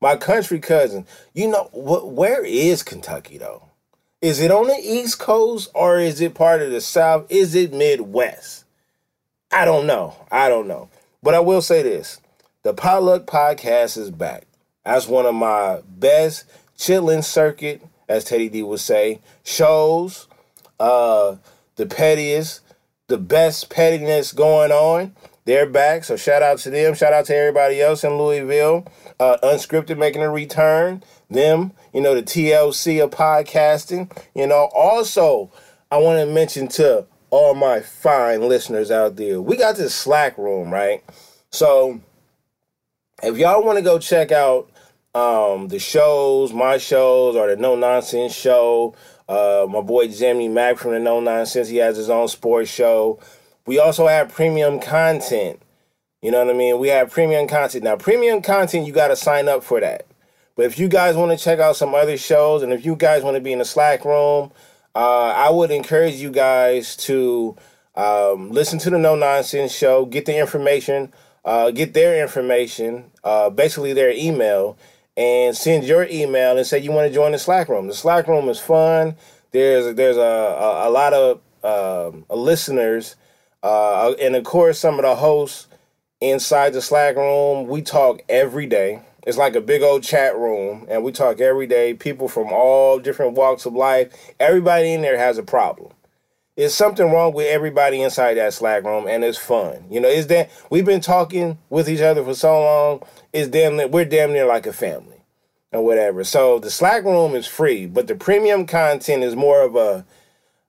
my 0.00 0.16
country 0.16 0.58
cousins. 0.58 1.06
You 1.34 1.48
know 1.48 1.68
what? 1.72 2.10
Where 2.10 2.42
is 2.42 2.82
Kentucky 2.82 3.36
though? 3.36 3.68
Is 4.22 4.40
it 4.40 4.52
on 4.52 4.68
the 4.68 4.78
East 4.80 5.18
Coast 5.18 5.68
or 5.74 5.98
is 5.98 6.20
it 6.20 6.32
part 6.32 6.62
of 6.62 6.70
the 6.70 6.80
South? 6.80 7.26
Is 7.28 7.56
it 7.56 7.72
Midwest? 7.72 8.64
I 9.50 9.64
don't 9.64 9.84
know. 9.84 10.14
I 10.30 10.48
don't 10.48 10.68
know. 10.68 10.88
But 11.24 11.34
I 11.34 11.40
will 11.40 11.60
say 11.60 11.82
this 11.82 12.20
the 12.62 12.72
Potluck 12.72 13.26
Podcast 13.26 13.98
is 13.98 14.12
back. 14.12 14.46
That's 14.84 15.08
one 15.08 15.26
of 15.26 15.34
my 15.34 15.80
best 15.88 16.44
chitlin 16.78 17.24
circuit, 17.24 17.82
as 18.08 18.24
Teddy 18.24 18.48
D 18.48 18.62
would 18.62 18.78
say, 18.78 19.20
shows. 19.42 20.28
Uh, 20.78 21.36
the 21.74 21.86
pettiest, 21.86 22.60
the 23.08 23.18
best 23.18 23.70
pettiness 23.70 24.32
going 24.32 24.70
on. 24.70 25.16
They're 25.46 25.66
back. 25.66 26.04
So 26.04 26.16
shout 26.16 26.42
out 26.42 26.58
to 26.58 26.70
them. 26.70 26.94
Shout 26.94 27.12
out 27.12 27.24
to 27.26 27.36
everybody 27.36 27.82
else 27.82 28.04
in 28.04 28.16
Louisville. 28.16 28.86
Uh, 29.18 29.38
Unscripted 29.42 29.98
making 29.98 30.22
a 30.22 30.30
return 30.30 31.02
them, 31.32 31.72
you 31.92 32.00
know, 32.00 32.14
the 32.14 32.22
TLC 32.22 33.02
of 33.02 33.10
podcasting. 33.10 34.10
You 34.34 34.46
know, 34.46 34.70
also, 34.74 35.50
I 35.90 35.98
want 35.98 36.18
to 36.18 36.32
mention 36.32 36.68
to 36.68 37.06
all 37.30 37.54
my 37.54 37.80
fine 37.80 38.46
listeners 38.48 38.90
out 38.90 39.16
there, 39.16 39.40
we 39.40 39.56
got 39.56 39.76
this 39.76 39.94
Slack 39.94 40.36
room, 40.36 40.70
right? 40.70 41.02
So, 41.50 42.00
if 43.22 43.38
y'all 43.38 43.64
want 43.64 43.78
to 43.78 43.84
go 43.84 43.98
check 43.98 44.32
out 44.32 44.70
um, 45.14 45.68
the 45.68 45.78
shows, 45.78 46.52
my 46.52 46.78
shows, 46.78 47.36
or 47.36 47.48
the 47.48 47.56
No 47.56 47.74
Nonsense 47.74 48.34
show, 48.34 48.94
uh, 49.28 49.66
my 49.68 49.80
boy 49.80 50.08
Jimmy 50.08 50.48
Mack 50.48 50.78
from 50.78 50.92
the 50.92 50.98
No 50.98 51.20
Nonsense, 51.20 51.68
he 51.68 51.76
has 51.78 51.96
his 51.96 52.10
own 52.10 52.28
sports 52.28 52.70
show. 52.70 53.18
We 53.66 53.78
also 53.78 54.06
have 54.08 54.32
premium 54.32 54.80
content. 54.80 55.62
You 56.20 56.30
know 56.30 56.44
what 56.44 56.54
I 56.54 56.56
mean? 56.56 56.78
We 56.78 56.88
have 56.88 57.10
premium 57.10 57.48
content. 57.48 57.84
Now, 57.84 57.96
premium 57.96 58.42
content, 58.42 58.86
you 58.86 58.92
got 58.92 59.08
to 59.08 59.16
sign 59.16 59.48
up 59.48 59.64
for 59.64 59.80
that. 59.80 60.06
But 60.56 60.66
if 60.66 60.78
you 60.78 60.88
guys 60.88 61.16
want 61.16 61.36
to 61.36 61.42
check 61.42 61.58
out 61.58 61.76
some 61.76 61.94
other 61.94 62.16
shows 62.16 62.62
and 62.62 62.72
if 62.72 62.84
you 62.84 62.96
guys 62.96 63.22
want 63.22 63.36
to 63.36 63.40
be 63.40 63.52
in 63.52 63.58
the 63.58 63.64
Slack 63.64 64.04
room, 64.04 64.52
uh, 64.94 65.32
I 65.36 65.50
would 65.50 65.70
encourage 65.70 66.14
you 66.14 66.30
guys 66.30 66.96
to 66.96 67.56
um, 67.94 68.50
listen 68.50 68.78
to 68.80 68.90
the 68.90 68.98
No 68.98 69.14
Nonsense 69.14 69.72
show, 69.72 70.04
get 70.04 70.26
the 70.26 70.38
information, 70.38 71.12
uh, 71.44 71.70
get 71.70 71.94
their 71.94 72.22
information, 72.22 73.10
uh, 73.24 73.50
basically 73.50 73.92
their 73.92 74.10
email, 74.10 74.76
and 75.16 75.56
send 75.56 75.84
your 75.84 76.06
email 76.08 76.56
and 76.56 76.66
say 76.66 76.78
you 76.78 76.92
want 76.92 77.08
to 77.08 77.14
join 77.14 77.32
the 77.32 77.38
Slack 77.38 77.68
room. 77.68 77.86
The 77.88 77.94
Slack 77.94 78.28
room 78.28 78.48
is 78.48 78.58
fun. 78.58 79.16
There's 79.50 79.94
there's 79.94 80.16
a, 80.16 80.20
a, 80.20 80.88
a 80.88 80.90
lot 80.90 81.12
of 81.12 81.40
um, 81.62 82.24
listeners, 82.30 83.16
uh, 83.62 84.14
and 84.20 84.34
of 84.36 84.44
course 84.44 84.78
some 84.78 84.96
of 84.96 85.02
the 85.02 85.14
hosts 85.16 85.68
inside 86.20 86.72
the 86.72 86.82
Slack 86.82 87.16
room. 87.16 87.66
We 87.66 87.82
talk 87.82 88.22
every 88.28 88.66
day. 88.66 89.02
It's 89.24 89.38
like 89.38 89.54
a 89.54 89.60
big 89.60 89.82
old 89.82 90.02
chat 90.02 90.36
room, 90.36 90.84
and 90.88 91.04
we 91.04 91.12
talk 91.12 91.40
every 91.40 91.66
day. 91.66 91.94
People 91.94 92.28
from 92.28 92.52
all 92.52 92.98
different 92.98 93.34
walks 93.34 93.66
of 93.66 93.74
life. 93.74 94.12
Everybody 94.40 94.92
in 94.92 95.02
there 95.02 95.16
has 95.16 95.38
a 95.38 95.44
problem. 95.44 95.92
There's 96.56 96.74
something 96.74 97.10
wrong 97.10 97.32
with 97.32 97.46
everybody 97.46 98.02
inside 98.02 98.34
that 98.34 98.52
Slack 98.52 98.84
room, 98.84 99.06
and 99.06 99.22
it's 99.22 99.38
fun. 99.38 99.86
You 99.88 100.00
know, 100.00 100.08
it's 100.08 100.26
that 100.26 100.50
we've 100.70 100.84
been 100.84 101.00
talking 101.00 101.58
with 101.70 101.88
each 101.88 102.00
other 102.00 102.24
for 102.24 102.34
so 102.34 102.60
long. 102.60 103.02
It's 103.32 103.48
damn 103.48 103.76
near, 103.76 103.88
we're 103.88 104.04
damn 104.04 104.32
near 104.32 104.44
like 104.44 104.66
a 104.66 104.72
family, 104.72 105.22
or 105.72 105.84
whatever. 105.84 106.24
So 106.24 106.58
the 106.58 106.70
Slack 106.70 107.04
room 107.04 107.36
is 107.36 107.46
free, 107.46 107.86
but 107.86 108.08
the 108.08 108.16
premium 108.16 108.66
content 108.66 109.22
is 109.22 109.36
more 109.36 109.62
of 109.62 109.76
a, 109.76 110.04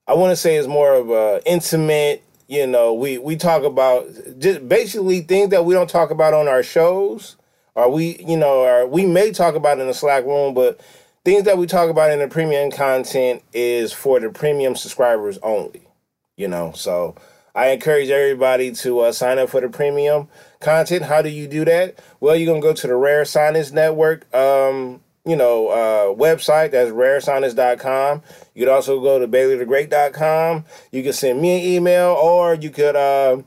I 0.08 0.14
want 0.14 0.32
to 0.32 0.38
say, 0.38 0.56
is 0.56 0.68
more 0.68 0.94
of 0.94 1.10
a 1.10 1.42
intimate. 1.46 2.24
You 2.48 2.68
know, 2.68 2.94
we 2.94 3.18
we 3.18 3.36
talk 3.36 3.64
about 3.64 4.08
just 4.38 4.70
basically 4.70 5.22
things 5.22 5.50
that 5.50 5.66
we 5.66 5.74
don't 5.74 5.90
talk 5.90 6.12
about 6.12 6.36
on 6.36 6.48
our 6.48 6.62
shows 6.62 7.36
or 7.76 7.90
we, 7.90 8.18
you 8.26 8.38
know, 8.38 8.62
or 8.62 8.88
we 8.88 9.06
may 9.06 9.32
talk 9.32 9.56
about 9.56 9.80
in 9.80 9.88
the 9.88 9.94
Slack 9.94 10.26
room, 10.26 10.54
but 10.54 10.80
things 11.26 11.44
that 11.44 11.58
we 11.58 11.66
talk 11.66 11.90
about 11.90 12.12
in 12.12 12.20
the 12.20 12.28
premium 12.28 12.72
content 12.72 13.44
is 13.54 13.94
for 13.94 14.20
the 14.20 14.30
premium 14.30 14.76
subscribers 14.76 15.38
only. 15.44 15.88
You 16.36 16.48
know, 16.48 16.72
so 16.74 17.16
I 17.56 17.68
encourage 17.68 18.10
everybody 18.10 18.72
to 18.72 19.02
uh, 19.02 19.12
sign 19.12 19.38
up 19.38 19.50
for 19.50 19.62
the 19.62 19.70
premium 19.70 20.28
content. 20.60 21.04
How 21.04 21.22
do 21.22 21.30
you 21.30 21.48
do 21.48 21.64
that? 21.66 22.00
Well, 22.20 22.36
you're 22.36 22.52
gonna 22.52 22.62
go 22.62 22.74
to 22.74 22.88
the 22.88 22.96
Rare 22.96 23.26
Science 23.26 23.72
Network. 23.72 24.34
Um, 24.34 25.02
you 25.26 25.36
know, 25.36 25.68
uh, 25.70 26.16
website 26.16 26.72
that's 26.72 26.92
rarescience.com. 26.92 28.24
You 28.54 28.66
could 28.66 28.72
also 28.72 29.00
go 29.00 29.20
to 29.20 29.28
baileythegreat.com. 29.28 30.66
You 30.92 31.04
can 31.04 31.14
send 31.14 31.42
me 31.42 31.60
an 31.60 31.76
email 31.76 32.10
or 32.10 32.56
you 32.56 32.70
could 32.70 32.96
uh, 32.96 33.42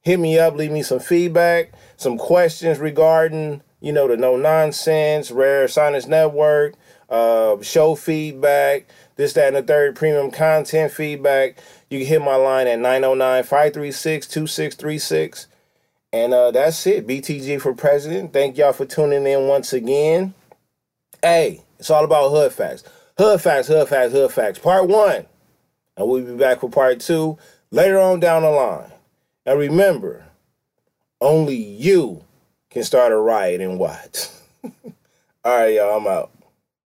hit 0.00 0.18
me 0.18 0.38
up, 0.38 0.54
leave 0.54 0.72
me 0.72 0.82
some 0.82 0.98
feedback, 0.98 1.72
some 1.96 2.18
questions 2.18 2.78
regarding 2.78 3.62
you 3.80 3.92
know, 3.92 4.08
the 4.08 4.16
No 4.16 4.36
Nonsense, 4.36 5.30
Rare 5.30 5.68
Science 5.68 6.06
Network, 6.06 6.74
uh, 7.08 7.60
show 7.62 7.94
feedback, 7.94 8.86
this, 9.16 9.32
that, 9.34 9.48
and 9.48 9.56
the 9.56 9.62
third 9.62 9.96
premium 9.96 10.30
content 10.30 10.92
feedback. 10.92 11.58
You 11.88 11.98
can 11.98 12.06
hit 12.06 12.22
my 12.22 12.36
line 12.36 12.66
at 12.66 12.78
909 12.78 13.42
536 13.42 14.26
2636. 14.26 15.46
And 16.12 16.34
uh, 16.34 16.50
that's 16.50 16.86
it. 16.86 17.06
BTG 17.06 17.60
for 17.60 17.74
president. 17.74 18.32
Thank 18.32 18.58
y'all 18.58 18.72
for 18.72 18.84
tuning 18.84 19.26
in 19.26 19.46
once 19.46 19.72
again. 19.72 20.34
Hey, 21.22 21.62
it's 21.78 21.90
all 21.90 22.04
about 22.04 22.30
hood 22.30 22.52
facts. 22.52 22.84
Hood 23.16 23.40
facts, 23.40 23.68
hood 23.68 23.88
facts, 23.88 24.12
hood 24.12 24.32
facts. 24.32 24.58
Part 24.58 24.88
one. 24.88 25.26
And 25.96 26.08
we'll 26.08 26.24
be 26.24 26.36
back 26.36 26.60
for 26.60 26.70
part 26.70 27.00
two 27.00 27.38
later 27.70 27.98
on 27.98 28.20
down 28.20 28.42
the 28.42 28.50
line. 28.50 28.90
And 29.46 29.58
remember, 29.58 30.24
only 31.20 31.56
you 31.56 32.24
can 32.70 32.84
start 32.84 33.12
a 33.12 33.16
riot 33.16 33.60
and 33.60 33.78
what? 33.78 34.32
All 34.64 34.72
right, 35.44 35.74
y'all, 35.74 35.98
I'm 35.98 36.06
out. 36.06 36.30